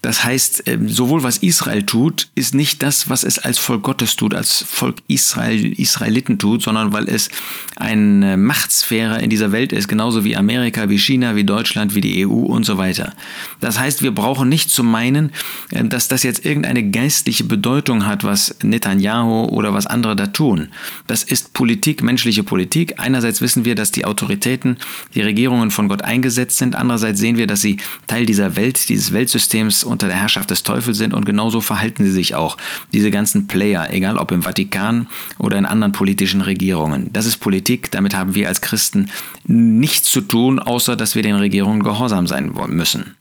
Das 0.00 0.22
heißt, 0.22 0.62
ähm, 0.66 0.88
sowohl 0.88 1.24
was 1.24 1.38
Israel 1.38 1.82
tut, 1.82 2.28
ist 2.36 2.54
nicht 2.54 2.84
das, 2.84 3.10
was 3.10 3.24
es 3.24 3.40
als 3.40 3.58
Volk 3.58 3.82
Gottes 3.82 4.14
tut, 4.14 4.32
als 4.32 4.62
Volk 4.62 4.98
Israel, 5.08 5.72
Israeliten 5.72 6.38
tut, 6.38 6.62
sondern 6.62 6.92
weil 6.92 7.08
es 7.08 7.30
eine 7.74 8.36
Machtsphäre 8.36 9.20
in 9.20 9.28
dieser 9.28 9.50
Welt 9.50 9.72
ist, 9.72 9.88
genauso 9.88 10.22
wie 10.22 10.36
Amerika, 10.36 10.88
wie 10.88 10.98
China, 10.98 11.34
wie 11.34 11.42
Deutschland, 11.42 11.96
wie 11.96 12.00
die 12.00 12.24
EU 12.24 12.30
und 12.30 12.64
so 12.64 12.78
weiter. 12.78 13.12
Das 13.60 13.80
heißt, 13.80 14.02
wir 14.02 14.12
brauchen 14.12 14.48
nicht 14.48 14.70
zu 14.70 14.84
meinen, 14.84 15.32
äh, 15.72 15.84
dass 15.84 16.06
das 16.06 16.22
jetzt 16.22 16.44
irgendeine 16.44 16.90
geistliche 16.90 17.42
Bedeutung 17.42 18.06
hat, 18.06 18.22
was 18.22 18.54
Netanyahu 18.62 19.46
oder 19.46 19.74
was 19.74 19.86
andere 19.86 20.14
da 20.14 20.28
tun. 20.28 20.68
Das 21.08 21.24
ist 21.24 21.54
Politik, 21.54 22.04
menschliche 22.04 22.44
Politik. 22.44 23.00
Einerseits 23.00 23.40
wissen 23.40 23.64
wir, 23.64 23.74
dass 23.74 23.90
die 23.90 24.04
Autoritäten, 24.04 24.76
die 25.16 25.22
Regierungen 25.22 25.72
von 25.72 25.88
Gott 25.88 26.02
eingesetzt 26.02 26.58
sind. 26.58 26.76
Andererseits 26.76 27.18
sehen 27.18 27.36
wir, 27.36 27.48
dass 27.48 27.62
sie 27.62 27.78
Teil 28.06 28.26
dieser 28.26 28.54
Welt, 28.54 28.88
dieses 28.88 29.12
Weltsystems 29.12 29.87
unter 29.88 30.06
der 30.06 30.16
Herrschaft 30.16 30.50
des 30.50 30.62
Teufels 30.62 30.98
sind 30.98 31.14
und 31.14 31.26
genauso 31.26 31.60
verhalten 31.60 32.04
sie 32.04 32.12
sich 32.12 32.34
auch. 32.34 32.56
Diese 32.92 33.10
ganzen 33.10 33.46
Player, 33.46 33.88
egal 33.90 34.18
ob 34.18 34.30
im 34.30 34.42
Vatikan 34.42 35.08
oder 35.38 35.58
in 35.58 35.66
anderen 35.66 35.92
politischen 35.92 36.40
Regierungen. 36.40 37.12
Das 37.12 37.26
ist 37.26 37.38
Politik, 37.38 37.90
damit 37.90 38.14
haben 38.14 38.34
wir 38.34 38.48
als 38.48 38.60
Christen 38.60 39.10
nichts 39.44 40.10
zu 40.10 40.20
tun, 40.20 40.58
außer 40.58 40.96
dass 40.96 41.14
wir 41.14 41.22
den 41.22 41.36
Regierungen 41.36 41.82
gehorsam 41.82 42.26
sein 42.26 42.52
müssen. 42.68 43.16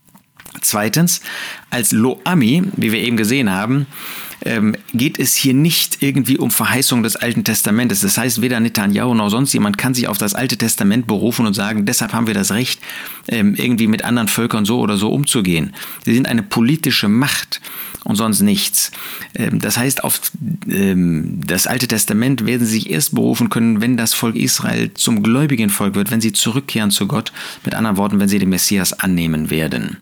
Zweitens, 0.62 1.22
als 1.70 1.92
Loami, 1.92 2.64
wie 2.76 2.92
wir 2.92 3.00
eben 3.00 3.18
gesehen 3.18 3.52
haben, 3.52 3.86
ähm, 4.46 4.76
geht 4.94 5.20
es 5.20 5.36
hier 5.36 5.54
nicht 5.54 6.02
irgendwie 6.02 6.38
um 6.38 6.52
Verheißung 6.52 7.04
des 7.04 7.16
Alten 7.16 7.44
Testamentes. 7.44 8.02
Das 8.02 8.18
heißt, 8.18 8.42
weder 8.42 8.60
Netanyahu 8.60 9.14
noch 9.14 9.30
sonst 9.30 9.54
jemand 9.54 9.78
kann 9.78 9.94
sich 9.94 10.08
auf 10.08 10.18
das 10.18 10.36
Alte 10.36 10.58
Testament 10.58 11.08
berufen 11.08 11.46
und 11.46 11.54
sagen, 11.54 11.86
deshalb 11.86 12.14
haben 12.14 12.28
wir 12.28 12.34
das 12.34 12.52
Recht, 12.52 12.80
ähm, 13.28 13.56
irgendwie 13.56 13.88
mit 13.88 14.04
anderen 14.04 14.28
Völkern 14.28 14.66
so 14.66 14.80
oder 14.80 14.98
so 14.98 15.12
umzugehen. 15.12 15.74
Sie 16.06 16.14
sind 16.14 16.28
eine 16.28 16.44
politische 16.44 17.08
Macht 17.08 17.62
und 18.04 18.16
sonst 18.16 18.42
nichts. 18.42 18.92
Ähm, 19.36 19.60
das 19.60 19.78
heißt, 19.78 20.04
auf 20.04 20.22
ähm, 20.70 21.42
das 21.46 21.68
Alte 21.68 21.88
Testament 21.88 22.46
werden 22.46 22.66
sie 22.66 22.74
sich 22.74 22.90
erst 22.90 23.14
berufen 23.16 23.50
können, 23.50 23.82
wenn 23.82 23.98
das 23.98 24.14
Volk 24.14 24.36
Israel 24.36 24.94
zum 24.94 25.24
gläubigen 25.24 25.70
Volk 25.70 25.96
wird, 25.96 26.12
wenn 26.12 26.22
sie 26.22 26.32
zurückkehren 26.32 26.92
zu 26.92 27.08
Gott. 27.08 27.34
Mit 27.66 27.76
anderen 27.76 27.98
Worten, 27.98 28.20
wenn 28.20 28.30
sie 28.30 28.40
den 28.40 28.50
Messias 28.50 28.94
annehmen 28.94 29.50
werden. 29.50 29.98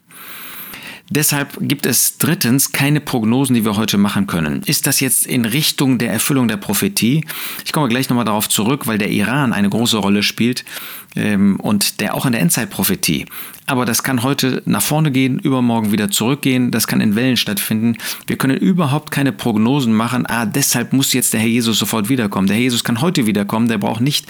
Deshalb 1.10 1.58
gibt 1.62 1.86
es 1.86 2.18
drittens 2.18 2.72
keine 2.72 3.00
Prognosen, 3.00 3.54
die 3.54 3.64
wir 3.64 3.78
heute 3.78 3.98
machen 3.98 4.26
können. 4.26 4.64
Ist 4.66 4.88
das 4.88 5.00
jetzt 5.00 5.28
in 5.28 5.46
Richtung 5.46 6.00
der 6.00 6.12
Erfüllung 6.12 6.48
der 6.48 6.58
Prophetie? 6.58 7.26
Ich 7.64 7.74
komme 7.74 7.90
gleich 7.90 8.10
nochmal 8.10 8.26
darauf 8.26 8.50
zurück, 8.50 8.88
weil 8.88 8.98
der 8.98 9.10
Iran 9.10 9.54
eine 9.54 9.70
große 9.70 9.98
Rolle 9.98 10.24
spielt 10.24 10.66
ähm, 11.16 11.58
und 11.58 12.00
der 12.00 12.16
auch 12.16 12.26
in 12.26 12.34
der 12.34 12.42
Endzeitprophetie. 12.42 13.26
Aber 13.68 13.86
das 13.86 14.04
kann 14.04 14.22
heute 14.22 14.62
nach 14.66 14.82
vorne 14.82 15.12
gehen, 15.12 15.40
übermorgen 15.40 15.92
wieder 15.92 16.12
zurückgehen, 16.12 16.70
das 16.70 16.86
kann 16.86 17.02
in 17.02 17.16
Wellen 17.16 17.36
stattfinden. 17.36 17.98
Wir 18.28 18.38
können 18.38 18.58
überhaupt 18.58 19.10
keine 19.10 19.32
Prognosen 19.32 19.94
machen, 19.94 20.26
ah, 20.28 20.46
deshalb 20.46 20.94
muss 20.94 21.14
jetzt 21.14 21.34
der 21.34 21.40
Herr 21.40 21.48
Jesus 21.48 21.80
sofort 21.80 22.08
wiederkommen. 22.08 22.48
Der 22.48 22.56
Herr 22.56 22.64
Jesus 22.64 22.84
kann 22.84 23.02
heute 23.02 23.26
wiederkommen, 23.26 23.68
der 23.68 23.80
braucht 23.80 24.02
nicht 24.02 24.28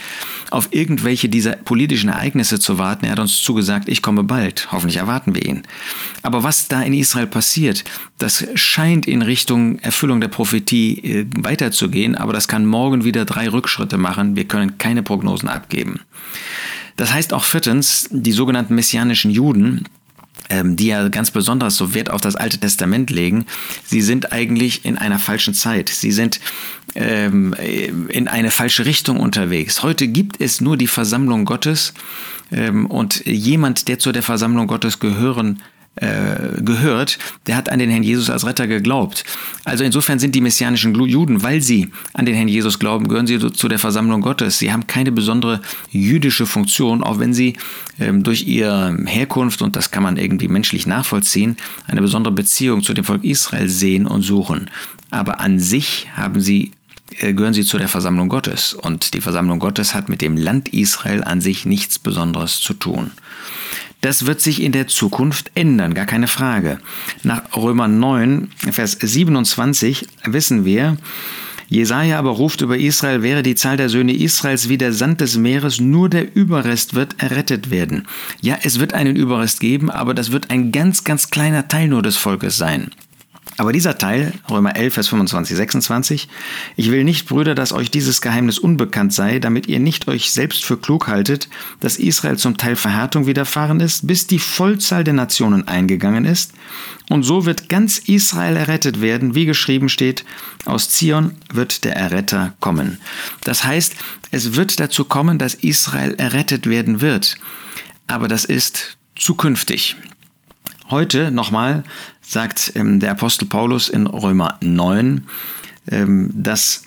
auf 0.51 0.69
irgendwelche 0.71 1.27
dieser 1.27 1.57
politischen 1.57 2.09
Ereignisse 2.09 2.59
zu 2.59 2.77
warten. 2.77 3.05
Er 3.05 3.11
hat 3.11 3.19
uns 3.19 3.41
zugesagt, 3.41 3.89
ich 3.89 4.01
komme 4.01 4.23
bald. 4.23 4.71
Hoffentlich 4.71 4.97
erwarten 4.97 5.35
wir 5.35 5.45
ihn. 5.45 5.63
Aber 6.21 6.43
was 6.43 6.69
da 6.69 6.81
in 6.81 6.93
Israel 6.93 7.27
passiert, 7.27 7.83
das 8.17 8.45
scheint 8.55 9.05
in 9.05 9.21
Richtung 9.21 9.79
Erfüllung 9.79 10.21
der 10.21 10.29
Prophetie 10.29 10.99
äh, 10.99 11.25
weiterzugehen, 11.37 12.15
aber 12.15 12.31
das 12.31 12.47
kann 12.47 12.65
morgen 12.65 13.03
wieder 13.03 13.25
drei 13.25 13.49
Rückschritte 13.49 13.97
machen. 13.97 14.37
Wir 14.37 14.45
können 14.45 14.77
keine 14.77 15.03
Prognosen 15.03 15.49
abgeben. 15.49 15.99
Das 16.95 17.13
heißt 17.13 17.33
auch 17.33 17.43
viertens, 17.43 18.07
die 18.11 18.31
sogenannten 18.31 18.75
messianischen 18.75 19.31
Juden, 19.31 19.85
ähm, 20.49 20.75
die 20.75 20.87
ja 20.87 21.07
ganz 21.09 21.31
besonders 21.31 21.75
so 21.75 21.93
Wert 21.93 22.09
auf 22.09 22.21
das 22.21 22.35
Alte 22.35 22.57
Testament 22.57 23.09
legen, 23.09 23.45
sie 23.83 24.01
sind 24.01 24.31
eigentlich 24.31 24.85
in 24.85 24.97
einer 24.97 25.19
falschen 25.19 25.53
Zeit. 25.53 25.89
Sie 25.89 26.11
sind 26.11 26.39
ähm, 26.95 27.53
in 28.09 28.27
eine 28.27 28.51
falsche 28.51 28.85
Richtung 28.85 29.19
unterwegs. 29.19 29.83
Heute 29.83 30.07
gibt 30.07 30.39
es 30.39 30.61
nur 30.61 30.77
die 30.77 30.87
Versammlung 30.87 31.45
Gottes 31.45 31.93
ähm, 32.51 32.85
und 32.85 33.25
jemand, 33.25 33.87
der 33.87 33.99
zu 33.99 34.11
der 34.11 34.23
Versammlung 34.23 34.67
Gottes 34.67 34.99
gehören 34.99 35.61
äh, 35.95 36.61
gehört, 36.61 37.17
der 37.47 37.55
hat 37.55 37.69
an 37.69 37.79
den 37.79 37.89
Herrn 37.89 38.03
Jesus 38.03 38.29
als 38.29 38.45
Retter 38.45 38.67
geglaubt. 38.67 39.23
Also 39.63 39.83
insofern 39.83 40.19
sind 40.19 40.35
die 40.35 40.41
messianischen 40.41 40.93
Juden, 40.95 41.43
weil 41.43 41.61
sie 41.61 41.89
an 42.13 42.25
den 42.25 42.35
Herrn 42.35 42.47
Jesus 42.47 42.79
glauben, 42.79 43.07
gehören 43.07 43.27
sie 43.27 43.39
zu 43.39 43.67
der 43.67 43.79
Versammlung 43.79 44.21
Gottes. 44.21 44.59
Sie 44.59 44.71
haben 44.73 44.87
keine 44.87 45.11
besondere 45.11 45.61
jüdische 45.91 46.45
Funktion, 46.45 47.03
auch 47.03 47.19
wenn 47.19 47.33
sie 47.33 47.55
ähm, 47.99 48.23
durch 48.23 48.45
ihre 48.47 48.97
Herkunft, 49.05 49.61
und 49.61 49.75
das 49.75 49.91
kann 49.91 50.03
man 50.03 50.17
irgendwie 50.17 50.47
menschlich 50.47 50.85
nachvollziehen, 50.85 51.57
eine 51.87 52.01
besondere 52.01 52.33
Beziehung 52.33 52.83
zu 52.83 52.93
dem 52.93 53.05
Volk 53.05 53.23
Israel 53.23 53.69
sehen 53.69 54.05
und 54.05 54.21
suchen. 54.21 54.69
Aber 55.11 55.39
an 55.39 55.59
sich 55.59 56.07
haben 56.15 56.41
sie 56.41 56.71
äh, 57.19 57.33
gehören 57.33 57.53
sie 57.53 57.63
zu 57.63 57.77
der 57.77 57.87
Versammlung 57.87 58.29
Gottes. 58.29 58.73
Und 58.73 59.13
die 59.13 59.21
Versammlung 59.21 59.59
Gottes 59.59 59.93
hat 59.93 60.09
mit 60.09 60.21
dem 60.21 60.37
Land 60.37 60.69
Israel 60.69 61.23
an 61.23 61.39
sich 61.39 61.65
nichts 61.65 61.99
Besonderes 61.99 62.59
zu 62.59 62.73
tun. 62.73 63.11
Das 64.05 64.27
wird 64.27 64.39
sich 64.39 64.61
in 64.61 64.71
der 64.71 64.85
Zukunft 64.85 65.49
ändern, 65.55 65.95
gar 65.95 66.05
keine 66.05 66.27
Frage. 66.27 66.77
Nach 67.23 67.41
Römer 67.57 67.87
9, 67.87 68.51
Vers 68.71 68.99
27 69.01 70.07
wissen 70.25 70.63
wir, 70.63 70.97
Jesaja 71.69 72.19
aber 72.19 72.29
ruft 72.29 72.61
über 72.61 72.77
Israel, 72.77 73.23
wäre 73.23 73.41
die 73.41 73.55
Zahl 73.55 73.77
der 73.77 73.89
Söhne 73.89 74.13
Israels 74.13 74.69
wie 74.69 74.77
der 74.77 74.93
Sand 74.93 75.21
des 75.21 75.37
Meeres, 75.37 75.79
nur 75.79 76.07
der 76.07 76.35
Überrest 76.35 76.93
wird 76.93 77.15
errettet 77.17 77.71
werden. 77.71 78.07
Ja, 78.41 78.59
es 78.61 78.79
wird 78.79 78.93
einen 78.93 79.15
Überrest 79.15 79.59
geben, 79.59 79.89
aber 79.89 80.13
das 80.13 80.31
wird 80.31 80.51
ein 80.51 80.71
ganz, 80.71 81.03
ganz 81.03 81.31
kleiner 81.31 81.67
Teil 81.67 81.87
nur 81.87 82.03
des 82.03 82.15
Volkes 82.15 82.57
sein. 82.57 82.91
Aber 83.57 83.71
dieser 83.71 83.97
Teil, 83.97 84.33
Römer 84.49 84.75
11, 84.75 84.93
Vers 84.93 85.07
25, 85.07 85.55
26, 85.55 86.27
ich 86.75 86.91
will 86.91 87.05
nicht, 87.05 87.27
Brüder, 87.27 87.55
dass 87.55 87.71
euch 87.71 87.89
dieses 87.89 88.19
Geheimnis 88.19 88.59
unbekannt 88.59 89.13
sei, 89.13 89.39
damit 89.39 89.67
ihr 89.67 89.79
nicht 89.79 90.09
euch 90.09 90.31
selbst 90.31 90.65
für 90.65 90.77
klug 90.77 91.07
haltet, 91.07 91.47
dass 91.79 91.97
Israel 91.97 92.37
zum 92.37 92.57
Teil 92.57 92.75
Verhärtung 92.75 93.27
widerfahren 93.27 93.79
ist, 93.79 94.07
bis 94.07 94.27
die 94.27 94.39
Vollzahl 94.39 95.05
der 95.05 95.13
Nationen 95.13 95.67
eingegangen 95.69 96.25
ist. 96.25 96.51
Und 97.09 97.23
so 97.23 97.45
wird 97.45 97.69
ganz 97.69 97.97
Israel 97.99 98.57
errettet 98.57 98.99
werden, 98.99 99.35
wie 99.35 99.45
geschrieben 99.45 99.87
steht, 99.87 100.25
aus 100.65 100.89
Zion 100.89 101.35
wird 101.53 101.85
der 101.85 101.95
Erretter 101.95 102.55
kommen. 102.59 102.99
Das 103.43 103.63
heißt, 103.63 103.95
es 104.31 104.55
wird 104.55 104.79
dazu 104.81 105.05
kommen, 105.05 105.37
dass 105.37 105.53
Israel 105.53 106.15
errettet 106.15 106.67
werden 106.67 106.99
wird. 106.99 107.37
Aber 108.07 108.27
das 108.27 108.43
ist 108.43 108.97
zukünftig. 109.15 109.95
Heute 110.89 111.31
nochmal 111.31 111.83
sagt 112.27 112.73
ähm, 112.75 112.99
der 112.99 113.11
Apostel 113.11 113.45
Paulus 113.47 113.89
in 113.89 114.07
Römer 114.07 114.57
9, 114.61 115.25
ähm, 115.91 116.31
dass 116.33 116.83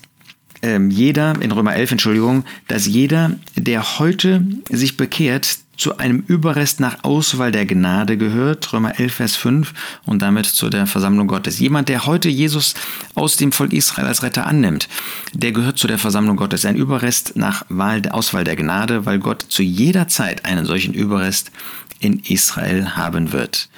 ähm, 0.62 0.90
jeder, 0.90 1.40
in 1.40 1.52
Römer 1.52 1.75
11, 1.75 1.92
Entschuldigung, 1.92 2.45
dass 2.66 2.87
jeder, 2.87 3.33
der 3.57 3.99
heute 3.99 4.45
sich 4.71 4.97
bekehrt, 4.97 5.59
zu 5.78 5.97
einem 5.97 6.25
Überrest 6.26 6.80
nach 6.80 7.04
Auswahl 7.04 7.52
der 7.52 7.64
Gnade 7.64 8.18
gehört, 8.18 8.73
Römer 8.73 8.99
11, 8.99 9.14
Vers 9.14 9.37
5, 9.37 9.73
und 10.04 10.21
damit 10.21 10.47
zu 10.47 10.68
der 10.68 10.88
Versammlung 10.88 11.28
Gottes. 11.28 11.61
Jemand, 11.61 11.88
der 11.88 12.04
heute 12.04 12.28
Jesus 12.28 12.75
aus 13.14 13.37
dem 13.37 13.52
Volk 13.52 13.73
Israel 13.73 14.09
als 14.09 14.25
Retter 14.25 14.47
annimmt, 14.47 14.88
der 15.33 15.52
gehört 15.52 15.78
zu 15.78 15.87
der 15.87 15.99
Versammlung 15.99 16.37
Gottes. 16.37 16.64
Ein 16.64 16.75
Überrest 16.75 17.37
nach 17.37 17.64
Wahl, 17.68 18.02
Auswahl 18.11 18.42
der 18.42 18.57
Gnade, 18.57 19.07
weil 19.07 19.21
Gott 19.21 19.47
zu 19.49 19.62
jeder 19.62 20.09
Zeit 20.09 20.45
einen 20.45 20.66
solchen 20.66 20.95
Überrest 20.95 21.52
in 22.00 22.20
Israel 22.20 22.96
haben 22.96 23.32
wird. 23.32 23.68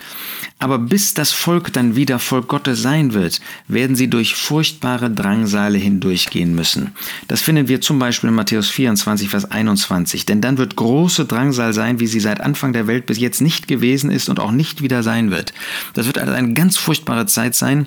Aber 0.62 0.78
bis 0.78 1.14
das 1.14 1.32
Volk 1.32 1.72
dann 1.72 1.96
wieder 1.96 2.18
Volk 2.18 2.48
Gottes 2.48 2.82
sein 2.82 3.14
wird, 3.14 3.40
werden 3.66 3.96
sie 3.96 4.10
durch 4.10 4.34
furchtbare 4.34 5.10
Drangsale 5.10 5.78
hindurchgehen 5.78 6.54
müssen. 6.54 6.92
Das 7.28 7.40
finden 7.40 7.68
wir 7.68 7.80
zum 7.80 7.98
Beispiel 7.98 8.28
in 8.28 8.36
Matthäus 8.36 8.68
24, 8.68 9.30
Vers 9.30 9.50
21. 9.50 10.26
Denn 10.26 10.42
dann 10.42 10.58
wird 10.58 10.76
große 10.76 11.24
Drangsal 11.24 11.72
sein, 11.72 11.98
wie 11.98 12.06
sie 12.06 12.20
seit 12.20 12.42
Anfang 12.42 12.74
der 12.74 12.86
Welt 12.86 13.06
bis 13.06 13.18
jetzt 13.18 13.40
nicht 13.40 13.68
gewesen 13.68 14.10
ist 14.10 14.28
und 14.28 14.38
auch 14.38 14.52
nicht 14.52 14.82
wieder 14.82 15.02
sein 15.02 15.30
wird. 15.30 15.54
Das 15.94 16.06
wird 16.06 16.18
also 16.18 16.32
eine 16.32 16.52
ganz 16.52 16.76
furchtbare 16.76 17.24
Zeit 17.24 17.54
sein, 17.54 17.86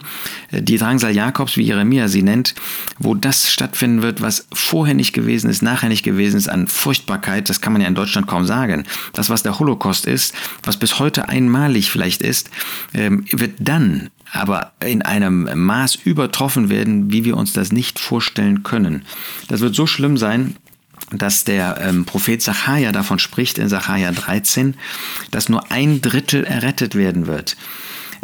äh, 0.52 0.64
die 0.64 0.78
Drangsal 0.78 1.14
Jakobs, 1.14 1.58
wie 1.58 1.64
Jeremia 1.64 2.08
sie 2.08 2.24
nennt, 2.24 2.56
wo 2.98 3.14
das 3.14 3.52
stattfinden 3.52 4.02
wird, 4.02 4.24
was 4.24 4.48
vorher 4.52 4.96
nicht 4.96 5.14
gewesen 5.14 5.50
ist, 5.50 5.62
nachher 5.62 5.90
nicht 5.90 6.04
gewesen 6.04 6.38
ist, 6.38 6.50
an 6.50 6.66
Furchtbarkeit, 6.66 7.50
das 7.50 7.62
kann 7.62 7.74
man 7.74 7.84
ja 7.84 7.88
in 7.88 7.96
Deutschland 7.96 8.26
kaum 8.26 8.46
sagen. 8.46 8.86
Das, 9.14 9.30
was 9.30 9.44
der 9.44 9.60
Holocaust 9.60 10.08
ist, 10.08 10.23
was 10.64 10.78
bis 10.78 11.00
heute 11.00 11.28
einmalig 11.28 11.92
vielleicht 11.92 12.22
ist, 12.22 12.50
ähm, 12.94 13.26
wird 13.32 13.56
dann 13.60 14.12
aber 14.32 14.72
in 14.84 15.02
einem 15.02 15.50
Maß 15.54 15.96
übertroffen 16.06 16.70
werden, 16.70 17.12
wie 17.12 17.26
wir 17.26 17.36
uns 17.36 17.54
das 17.54 17.72
nicht 17.72 18.00
vorstellen 18.00 18.64
können. 18.64 19.06
Das 19.48 19.60
wird 19.60 19.76
so 19.76 19.86
schlimm 19.86 20.18
sein, 20.18 20.56
dass 21.12 21.44
der 21.44 21.80
ähm, 21.82 22.06
Prophet 22.06 22.42
Sacharja 22.42 22.92
davon 22.92 23.20
spricht 23.20 23.58
in 23.58 23.70
Sacharja 23.70 24.12
13, 24.12 24.76
dass 25.32 25.50
nur 25.50 25.72
ein 25.72 26.02
Drittel 26.02 26.44
errettet 26.46 26.96
werden 26.96 27.28
wird. 27.28 27.58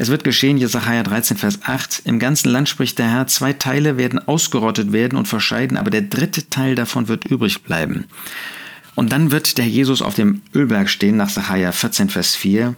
Es 0.02 0.08
wird 0.08 0.24
geschehen, 0.24 0.58
Jesaja 0.58 1.04
13, 1.04 1.36
Vers 1.36 1.60
8, 1.64 2.04
im 2.06 2.20
ganzen 2.20 2.50
Land 2.50 2.70
spricht 2.70 3.00
der 3.00 3.12
Herr, 3.12 3.28
zwei 3.28 3.52
Teile 3.52 3.98
werden 3.98 4.26
ausgerottet 4.26 4.94
werden 4.94 5.18
und 5.18 5.28
verscheiden, 5.28 5.76
aber 5.76 5.90
der 5.90 6.04
dritte 6.04 6.50
Teil 6.50 6.76
davon 6.76 7.10
wird 7.10 7.26
übrig 7.26 7.64
bleiben. 7.64 8.06
Und 9.00 9.14
dann 9.14 9.32
wird 9.32 9.58
der 9.58 9.66
Jesus 9.66 10.02
auf 10.02 10.16
dem 10.16 10.42
Ölberg 10.54 10.90
stehen, 10.90 11.16
nach 11.16 11.30
Sacharja 11.30 11.72
14, 11.72 12.10
Vers 12.10 12.36
4. 12.36 12.76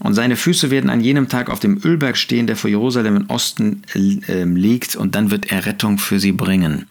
Und 0.00 0.12
seine 0.12 0.36
Füße 0.36 0.70
werden 0.70 0.90
an 0.90 1.00
jenem 1.00 1.30
Tag 1.30 1.48
auf 1.48 1.60
dem 1.60 1.80
Ölberg 1.82 2.18
stehen, 2.18 2.46
der 2.46 2.56
vor 2.56 2.68
Jerusalem 2.68 3.16
im 3.16 3.30
Osten 3.30 3.82
äh, 3.94 4.44
liegt, 4.44 4.96
und 4.96 5.14
dann 5.14 5.30
wird 5.30 5.50
er 5.50 5.64
Rettung 5.64 5.96
für 5.96 6.20
sie 6.20 6.32
bringen. 6.32 6.84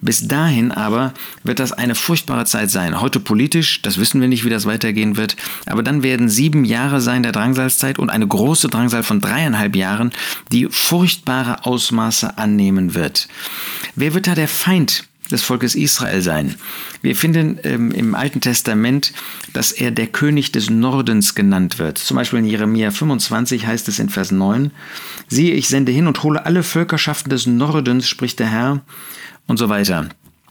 Bis 0.00 0.28
dahin 0.28 0.70
aber 0.70 1.14
wird 1.42 1.58
das 1.58 1.72
eine 1.72 1.96
furchtbare 1.96 2.44
Zeit 2.44 2.70
sein. 2.70 3.00
Heute 3.00 3.18
politisch, 3.18 3.82
das 3.82 3.98
wissen 3.98 4.20
wir 4.20 4.28
nicht, 4.28 4.44
wie 4.44 4.50
das 4.50 4.66
weitergehen 4.66 5.16
wird, 5.16 5.34
aber 5.66 5.82
dann 5.82 6.04
werden 6.04 6.28
sieben 6.28 6.64
Jahre 6.64 7.00
sein 7.00 7.24
der 7.24 7.32
Drangsalzeit 7.32 7.98
und 7.98 8.08
eine 8.08 8.28
große 8.28 8.68
Drangsal 8.68 9.02
von 9.02 9.20
dreieinhalb 9.20 9.74
Jahren, 9.74 10.12
die 10.52 10.68
furchtbare 10.70 11.66
Ausmaße 11.66 12.38
annehmen 12.38 12.94
wird. 12.94 13.26
Wer 13.96 14.14
wird 14.14 14.28
da 14.28 14.36
der 14.36 14.46
Feind 14.46 15.07
des 15.30 15.42
Volkes 15.42 15.74
Israel 15.74 16.22
sein. 16.22 16.54
Wir 17.02 17.14
finden 17.14 17.58
ähm, 17.64 17.90
im 17.90 18.14
Alten 18.14 18.40
Testament, 18.40 19.12
dass 19.52 19.72
er 19.72 19.90
der 19.90 20.06
König 20.06 20.52
des 20.52 20.70
Nordens 20.70 21.34
genannt 21.34 21.78
wird. 21.78 21.98
Zum 21.98 22.16
Beispiel 22.16 22.40
in 22.40 22.44
Jeremia 22.44 22.90
25 22.90 23.66
heißt 23.66 23.88
es 23.88 23.98
in 23.98 24.08
Vers 24.08 24.30
9, 24.30 24.70
siehe, 25.28 25.54
ich 25.54 25.68
sende 25.68 25.92
hin 25.92 26.06
und 26.06 26.22
hole 26.22 26.44
alle 26.46 26.62
Völkerschaften 26.62 27.30
des 27.30 27.46
Nordens, 27.46 28.08
spricht 28.08 28.38
der 28.38 28.50
Herr, 28.50 28.82
und 29.46 29.58
so 29.58 29.68
weiter. 29.68 30.08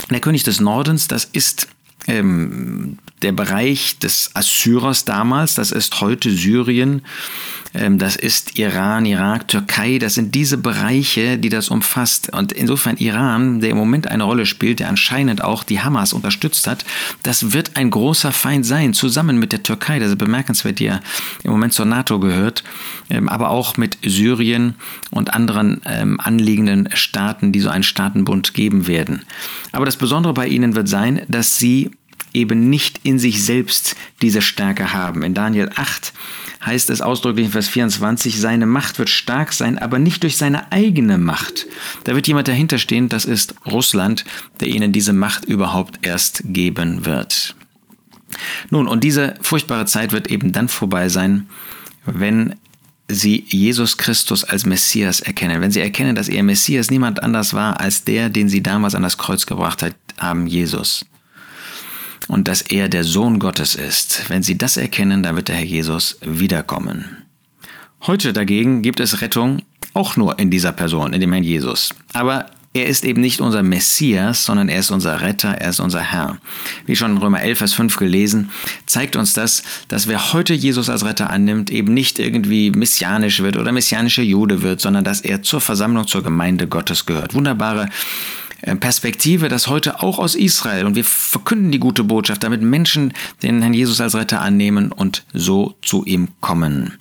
Der 0.10 0.19
König 0.19 0.43
des 0.43 0.60
Nordens, 0.60 1.07
das 1.07 1.25
ist 1.25 1.67
ähm, 2.07 2.98
der 3.21 3.31
Bereich 3.31 3.97
des 4.00 4.31
Assyrers 4.36 5.05
damals, 5.05 5.55
das 5.55 5.71
ist 5.71 6.01
heute 6.01 6.29
Syrien, 6.29 7.01
ähm, 7.74 7.97
das 7.97 8.15
ist 8.15 8.57
Iran, 8.59 9.05
Irak, 9.05 9.47
Türkei, 9.47 9.97
das 9.97 10.13
sind 10.13 10.36
diese 10.36 10.57
Bereiche, 10.57 11.38
die 11.38 11.50
das 11.50 11.69
umfasst. 11.69 12.31
Und 12.33 12.51
insofern 12.51 12.97
Iran, 12.97 13.59
der 13.59 13.71
im 13.71 13.77
Moment 13.77 14.07
eine 14.07 14.24
Rolle 14.24 14.45
spielt, 14.45 14.79
der 14.79 14.89
anscheinend 14.89 15.43
auch 15.43 15.63
die 15.63 15.79
Hamas 15.79 16.13
unterstützt 16.13 16.67
hat, 16.67 16.86
das 17.24 17.53
wird 17.53 17.75
ein 17.75 17.89
großer 17.89 18.31
Feind 18.31 18.65
sein, 18.65 18.93
zusammen 18.93 19.39
mit 19.39 19.51
der 19.51 19.63
Türkei, 19.63 19.97
das 19.97 20.09
ist 20.09 20.17
bemerkenswert, 20.17 20.79
die 20.79 20.86
ja 20.86 21.00
im 21.43 21.51
Moment 21.51 21.74
zur 21.74 21.86
NATO 21.86 22.19
gehört, 22.19 22.63
ähm, 23.09 23.29
aber 23.29 23.50
auch 23.50 23.77
mit 23.77 23.97
Syrien 24.05 24.75
und 25.09 25.33
anderen 25.33 25.81
ähm, 25.86 26.19
anliegenden 26.19 26.89
Staaten, 26.93 27.51
die 27.51 27.62
so 27.62 27.69
einen 27.69 27.83
Staatenbund 27.83 28.53
geben 28.53 28.86
werden. 28.86 29.24
Aber 29.71 29.86
das 29.86 29.97
Besondere 29.97 30.33
bei 30.33 30.47
ihnen 30.47 30.75
wird 30.75 30.88
sein, 30.88 31.21
dass 31.27 31.57
sie 31.57 31.91
eben 32.38 32.70
nicht 32.70 33.01
in 33.03 33.20
sich 33.20 33.44
selbst 33.44 33.96
diese 34.22 34.41
Stärke 34.41 34.94
haben. 34.94 35.24
In 35.24 35.34
Daniel 35.34 35.70
8 35.75 36.13
heißt 36.65 36.89
es 36.89 37.01
ausdrücklich 37.01 37.48
in 37.48 37.51
Vers 37.51 37.67
24, 37.67 38.39
seine 38.39 38.65
Macht 38.65 39.00
wird 39.00 39.10
stark 39.10 39.53
sein, 39.53 39.77
aber 39.77 40.00
nicht 40.00 40.24
durch 40.24 40.38
seine 40.38 40.72
eigene 40.72 41.17
Macht. 41.17 41.65
Da 42.03 42.15
wird 42.15 42.27
jemand 42.27 42.48
dahinter 42.48 42.77
stehen, 42.77 43.10
das 43.10 43.25
ist 43.25 43.56
Russland, 43.65 44.24
der 44.60 44.67
ihnen 44.67 44.91
diese 44.91 45.13
Macht 45.13 45.46
überhaupt 45.46 46.06
erst 46.06 46.44
geben 46.46 47.06
wird. 47.06 47.56
Nun, 48.70 48.88
und 48.88 49.03
diese 49.03 49.36
furchtbare 49.41 49.86
Zeit 49.86 50.12
wird 50.12 50.27
eben 50.27 50.51
dann 50.51 50.67
vorbei 50.67 51.10
sein, 51.10 51.48
wenn 52.06 52.56
sie 53.10 53.46
Jesus 53.48 53.98
Christus 53.98 54.44
als 54.44 54.65
Messias 54.65 55.22
erkennen, 55.22 55.62
wenn 55.62 55.72
sie 55.72 55.79
erkennen, 55.79 56.15
dass 56.15 56.27
ihr 56.27 56.44
Messias 56.44 56.91
niemand 56.91 57.24
anders 57.24 57.53
war 57.53 57.79
als 57.79 58.03
der, 58.03 58.29
den 58.29 58.50
sie 58.50 58.62
damals 58.62 58.96
an 58.96 59.03
das 59.03 59.17
Kreuz 59.17 59.46
gebracht 59.46 59.86
haben, 60.20 60.46
Jesus 60.46 61.06
und 62.27 62.48
dass 62.48 62.62
er 62.62 62.89
der 62.89 63.03
Sohn 63.03 63.39
Gottes 63.39 63.75
ist. 63.75 64.29
Wenn 64.29 64.43
sie 64.43 64.57
das 64.57 64.77
erkennen, 64.77 65.24
dann 65.24 65.36
wird 65.36 65.48
der 65.48 65.55
Herr 65.55 65.65
Jesus 65.65 66.17
wiederkommen. 66.22 67.24
Heute 68.05 68.34
dagegen 68.34 68.81
gibt 68.81 69.00
es 69.00 69.22
Rettung 69.22 69.62
auch 69.93 70.15
nur 70.15 70.38
in 70.38 70.51
dieser 70.51 70.72
Person, 70.72 71.13
in 71.13 71.22
dem 71.22 71.31
Herrn 71.31 71.43
Jesus. 71.43 71.93
Aber 72.13 72.46
er 72.74 72.86
ist 72.86 73.05
eben 73.05 73.22
nicht 73.22 73.41
unser 73.41 73.63
Messias, 73.63 74.46
sondern 74.46 74.69
er 74.69 74.79
ist 74.79 74.91
unser 74.91 75.22
Retter, 75.22 75.50
er 75.50 75.72
ist 75.72 75.79
unser 75.79 76.01
Herr. 76.01 76.38
Wie 76.86 76.96
schon 76.96 77.12
in 77.12 77.17
Römer 77.17 77.41
11, 77.41 77.57
Vers 77.57 77.74
5 77.74 77.98
gelesen, 77.98 78.51
zeigt 78.86 79.15
uns 79.15 79.34
das, 79.34 79.63
dass 79.88 80.07
wer 80.07 80.34
heute 80.34 80.53
Jesus 80.53 80.88
als 80.89 81.03
Retter 81.03 81.31
annimmt, 81.31 81.72
eben 81.72 81.93
nicht 81.93 82.19
irgendwie 82.19 82.69
messianisch 82.69 83.41
wird 83.41 83.57
oder 83.57 83.72
messianischer 83.72 84.22
Jude 84.22 84.62
wird, 84.62 84.79
sondern 84.79 85.03
dass 85.03 85.22
er 85.22 85.41
zur 85.41 85.60
Versammlung, 85.60 86.05
zur 86.05 86.22
Gemeinde 86.22 86.67
Gottes 86.67 87.07
gehört. 87.07 87.34
Wunderbare 87.34 87.89
Perspektive, 88.79 89.49
dass 89.49 89.67
heute 89.67 90.01
auch 90.01 90.19
aus 90.19 90.35
Israel 90.35 90.85
und 90.85 90.95
wir 90.95 91.03
verkünden 91.03 91.71
die 91.71 91.79
gute 91.79 92.03
Botschaft, 92.03 92.43
damit 92.43 92.61
Menschen 92.61 93.13
den 93.43 93.61
Herrn 93.61 93.73
Jesus 93.73 94.01
als 94.01 94.15
Retter 94.15 94.41
annehmen 94.41 94.91
und 94.91 95.25
so 95.33 95.75
zu 95.81 96.05
ihm 96.05 96.29
kommen. 96.41 96.97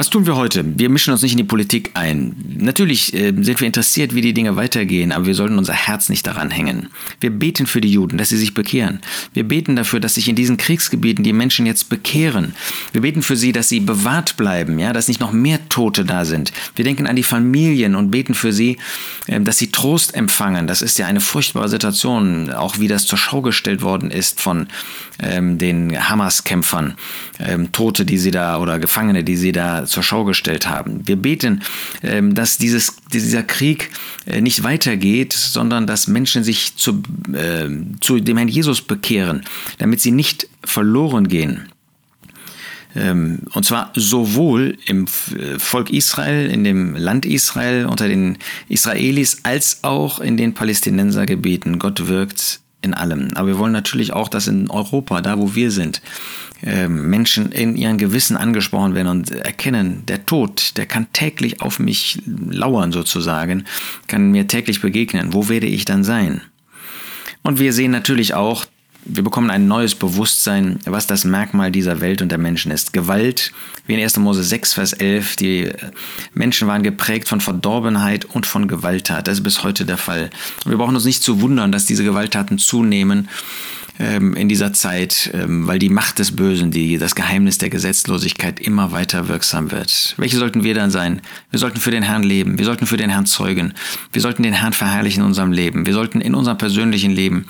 Was 0.00 0.08
tun 0.08 0.24
wir 0.24 0.34
heute? 0.34 0.64
Wir 0.78 0.88
mischen 0.88 1.12
uns 1.12 1.20
nicht 1.20 1.32
in 1.32 1.36
die 1.36 1.44
Politik 1.44 1.90
ein. 1.92 2.34
Natürlich 2.56 3.12
äh, 3.12 3.34
sind 3.38 3.60
wir 3.60 3.66
interessiert, 3.66 4.14
wie 4.14 4.22
die 4.22 4.32
Dinge 4.32 4.56
weitergehen, 4.56 5.12
aber 5.12 5.26
wir 5.26 5.34
sollten 5.34 5.58
unser 5.58 5.74
Herz 5.74 6.08
nicht 6.08 6.26
daran 6.26 6.50
hängen. 6.50 6.88
Wir 7.20 7.28
beten 7.28 7.66
für 7.66 7.82
die 7.82 7.92
Juden, 7.92 8.16
dass 8.16 8.30
sie 8.30 8.38
sich 8.38 8.54
bekehren. 8.54 9.00
Wir 9.34 9.44
beten 9.44 9.76
dafür, 9.76 10.00
dass 10.00 10.14
sich 10.14 10.26
in 10.30 10.36
diesen 10.36 10.56
Kriegsgebieten 10.56 11.22
die 11.22 11.34
Menschen 11.34 11.66
jetzt 11.66 11.90
bekehren. 11.90 12.54
Wir 12.92 13.02
beten 13.02 13.20
für 13.20 13.36
sie, 13.36 13.52
dass 13.52 13.68
sie 13.68 13.80
bewahrt 13.80 14.38
bleiben, 14.38 14.78
ja, 14.78 14.94
dass 14.94 15.06
nicht 15.06 15.20
noch 15.20 15.32
mehr 15.32 15.68
Tote 15.68 16.06
da 16.06 16.24
sind. 16.24 16.50
Wir 16.76 16.86
denken 16.86 17.06
an 17.06 17.16
die 17.16 17.22
Familien 17.22 17.94
und 17.94 18.10
beten 18.10 18.32
für 18.32 18.54
sie, 18.54 18.78
äh, 19.26 19.38
dass 19.38 19.58
sie 19.58 19.70
Trost 19.70 20.14
empfangen. 20.14 20.66
Das 20.66 20.80
ist 20.80 20.98
ja 20.98 21.08
eine 21.08 21.20
furchtbare 21.20 21.68
Situation, 21.68 22.50
auch 22.54 22.78
wie 22.78 22.88
das 22.88 23.04
zur 23.04 23.18
Schau 23.18 23.42
gestellt 23.42 23.82
worden 23.82 24.10
ist 24.10 24.40
von 24.40 24.68
ähm, 25.22 25.58
den 25.58 26.08
Hamas-Kämpfern. 26.08 26.94
Ähm, 27.38 27.70
Tote, 27.72 28.06
die 28.06 28.16
sie 28.16 28.30
da 28.30 28.58
oder 28.58 28.78
Gefangene, 28.78 29.24
die 29.24 29.36
sie 29.36 29.52
da 29.52 29.86
zur 29.90 30.02
Schau 30.02 30.24
gestellt 30.24 30.68
haben. 30.68 31.06
Wir 31.06 31.16
beten, 31.16 31.62
ähm, 32.02 32.34
dass 32.34 32.58
dieses, 32.58 32.96
dieser 33.12 33.42
Krieg 33.42 33.90
äh, 34.26 34.40
nicht 34.40 34.62
weitergeht, 34.62 35.32
sondern 35.32 35.86
dass 35.86 36.06
Menschen 36.06 36.44
sich 36.44 36.76
zu, 36.76 37.02
äh, 37.32 37.68
zu 38.00 38.20
dem 38.20 38.36
Herrn 38.36 38.48
Jesus 38.48 38.82
bekehren, 38.82 39.44
damit 39.78 40.00
sie 40.00 40.12
nicht 40.12 40.48
verloren 40.64 41.28
gehen. 41.28 41.68
Ähm, 42.94 43.40
und 43.52 43.64
zwar 43.64 43.92
sowohl 43.94 44.76
im 44.86 45.06
äh, 45.36 45.58
Volk 45.58 45.90
Israel, 45.90 46.50
in 46.50 46.64
dem 46.64 46.96
Land 46.96 47.24
Israel, 47.24 47.86
unter 47.86 48.08
den 48.08 48.38
Israelis, 48.68 49.40
als 49.44 49.84
auch 49.84 50.20
in 50.20 50.36
den 50.36 50.54
Palästinensergebieten. 50.54 51.78
Gott 51.78 52.08
wirkt 52.08 52.60
in 52.82 52.94
allem. 52.94 53.30
Aber 53.34 53.48
wir 53.48 53.58
wollen 53.58 53.72
natürlich 53.72 54.12
auch, 54.12 54.28
dass 54.28 54.46
in 54.46 54.70
Europa, 54.70 55.20
da 55.20 55.38
wo 55.38 55.54
wir 55.54 55.70
sind, 55.70 56.00
ähm, 56.62 57.08
Menschen 57.08 57.52
in 57.52 57.76
ihren 57.76 57.98
Gewissen 57.98 58.36
angesprochen 58.36 58.94
werden 58.94 59.08
und 59.08 59.30
erkennen, 59.30 60.04
der 60.06 60.26
Tod, 60.26 60.76
der 60.76 60.86
kann 60.86 61.12
täglich 61.12 61.62
auf 61.62 61.78
mich 61.78 62.22
lauern 62.26 62.92
sozusagen, 62.92 63.64
kann 64.06 64.30
mir 64.30 64.46
täglich 64.46 64.80
begegnen. 64.80 65.32
Wo 65.32 65.48
werde 65.48 65.66
ich 65.66 65.84
dann 65.84 66.04
sein? 66.04 66.42
Und 67.42 67.58
wir 67.58 67.72
sehen 67.72 67.90
natürlich 67.90 68.34
auch, 68.34 68.66
wir 69.04 69.24
bekommen 69.24 69.50
ein 69.50 69.66
neues 69.66 69.94
Bewusstsein, 69.94 70.78
was 70.84 71.06
das 71.06 71.24
Merkmal 71.24 71.70
dieser 71.70 72.00
Welt 72.00 72.22
und 72.22 72.28
der 72.28 72.38
Menschen 72.38 72.70
ist. 72.70 72.92
Gewalt, 72.92 73.52
wie 73.86 73.94
in 73.94 74.00
1. 74.00 74.18
Mose 74.18 74.42
6, 74.42 74.74
Vers 74.74 74.92
11, 74.92 75.36
die 75.36 75.70
Menschen 76.34 76.68
waren 76.68 76.82
geprägt 76.82 77.28
von 77.28 77.40
Verdorbenheit 77.40 78.24
und 78.26 78.46
von 78.46 78.68
Gewalttat. 78.68 79.26
Das 79.26 79.38
ist 79.38 79.44
bis 79.44 79.64
heute 79.64 79.84
der 79.84 79.96
Fall. 79.96 80.30
Wir 80.66 80.76
brauchen 80.76 80.94
uns 80.94 81.04
nicht 81.04 81.22
zu 81.22 81.40
wundern, 81.40 81.72
dass 81.72 81.86
diese 81.86 82.04
Gewalttaten 82.04 82.58
zunehmen 82.58 83.28
ähm, 84.00 84.34
in 84.34 84.48
dieser 84.48 84.72
Zeit, 84.72 85.30
ähm, 85.34 85.66
weil 85.66 85.78
die 85.78 85.90
Macht 85.90 86.18
des 86.18 86.34
Bösen, 86.34 86.70
die, 86.70 86.96
das 86.96 87.14
Geheimnis 87.14 87.58
der 87.58 87.68
Gesetzlosigkeit 87.68 88.58
immer 88.58 88.92
weiter 88.92 89.28
wirksam 89.28 89.70
wird. 89.70 90.14
Welche 90.16 90.38
sollten 90.38 90.64
wir 90.64 90.74
dann 90.74 90.90
sein? 90.90 91.20
Wir 91.50 91.58
sollten 91.58 91.78
für 91.78 91.90
den 91.90 92.02
Herrn 92.02 92.22
leben, 92.22 92.58
wir 92.58 92.64
sollten 92.64 92.86
für 92.86 92.96
den 92.96 93.10
Herrn 93.10 93.26
zeugen, 93.26 93.74
wir 94.12 94.22
sollten 94.22 94.42
den 94.42 94.54
Herrn 94.54 94.72
verherrlichen 94.72 95.22
in 95.22 95.26
unserem 95.26 95.52
Leben, 95.52 95.84
wir 95.84 95.92
sollten 95.92 96.20
in 96.20 96.34
unserem 96.34 96.56
persönlichen 96.56 97.10
Leben 97.10 97.44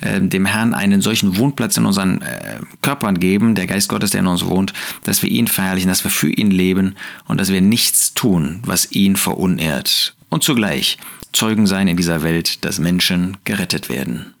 äh, 0.00 0.20
dem 0.20 0.44
Herrn 0.44 0.74
einen 0.74 1.00
solchen 1.00 1.36
Wohnplatz 1.36 1.76
in 1.76 1.86
unseren 1.86 2.20
äh, 2.22 2.58
Körpern 2.82 3.20
geben, 3.20 3.54
der 3.54 3.68
Geist 3.68 3.88
Gottes, 3.88 4.10
der 4.10 4.20
in 4.20 4.26
uns 4.26 4.44
wohnt, 4.44 4.72
dass 5.04 5.22
wir 5.22 5.30
ihn 5.30 5.46
verherrlichen, 5.46 5.88
dass 5.88 6.02
wir 6.02 6.10
für 6.10 6.30
ihn 6.30 6.50
leben 6.50 6.96
und 7.26 7.40
dass 7.40 7.52
wir 7.52 7.60
nichts 7.60 8.12
tun, 8.14 8.60
was 8.66 8.90
ihn 8.90 9.14
verunehrt. 9.14 10.14
Und 10.30 10.42
zugleich 10.42 10.98
Zeugen 11.32 11.66
sein 11.66 11.88
in 11.88 11.96
dieser 11.96 12.22
Welt, 12.22 12.64
dass 12.64 12.78
Menschen 12.78 13.38
gerettet 13.44 13.88
werden. 13.88 14.31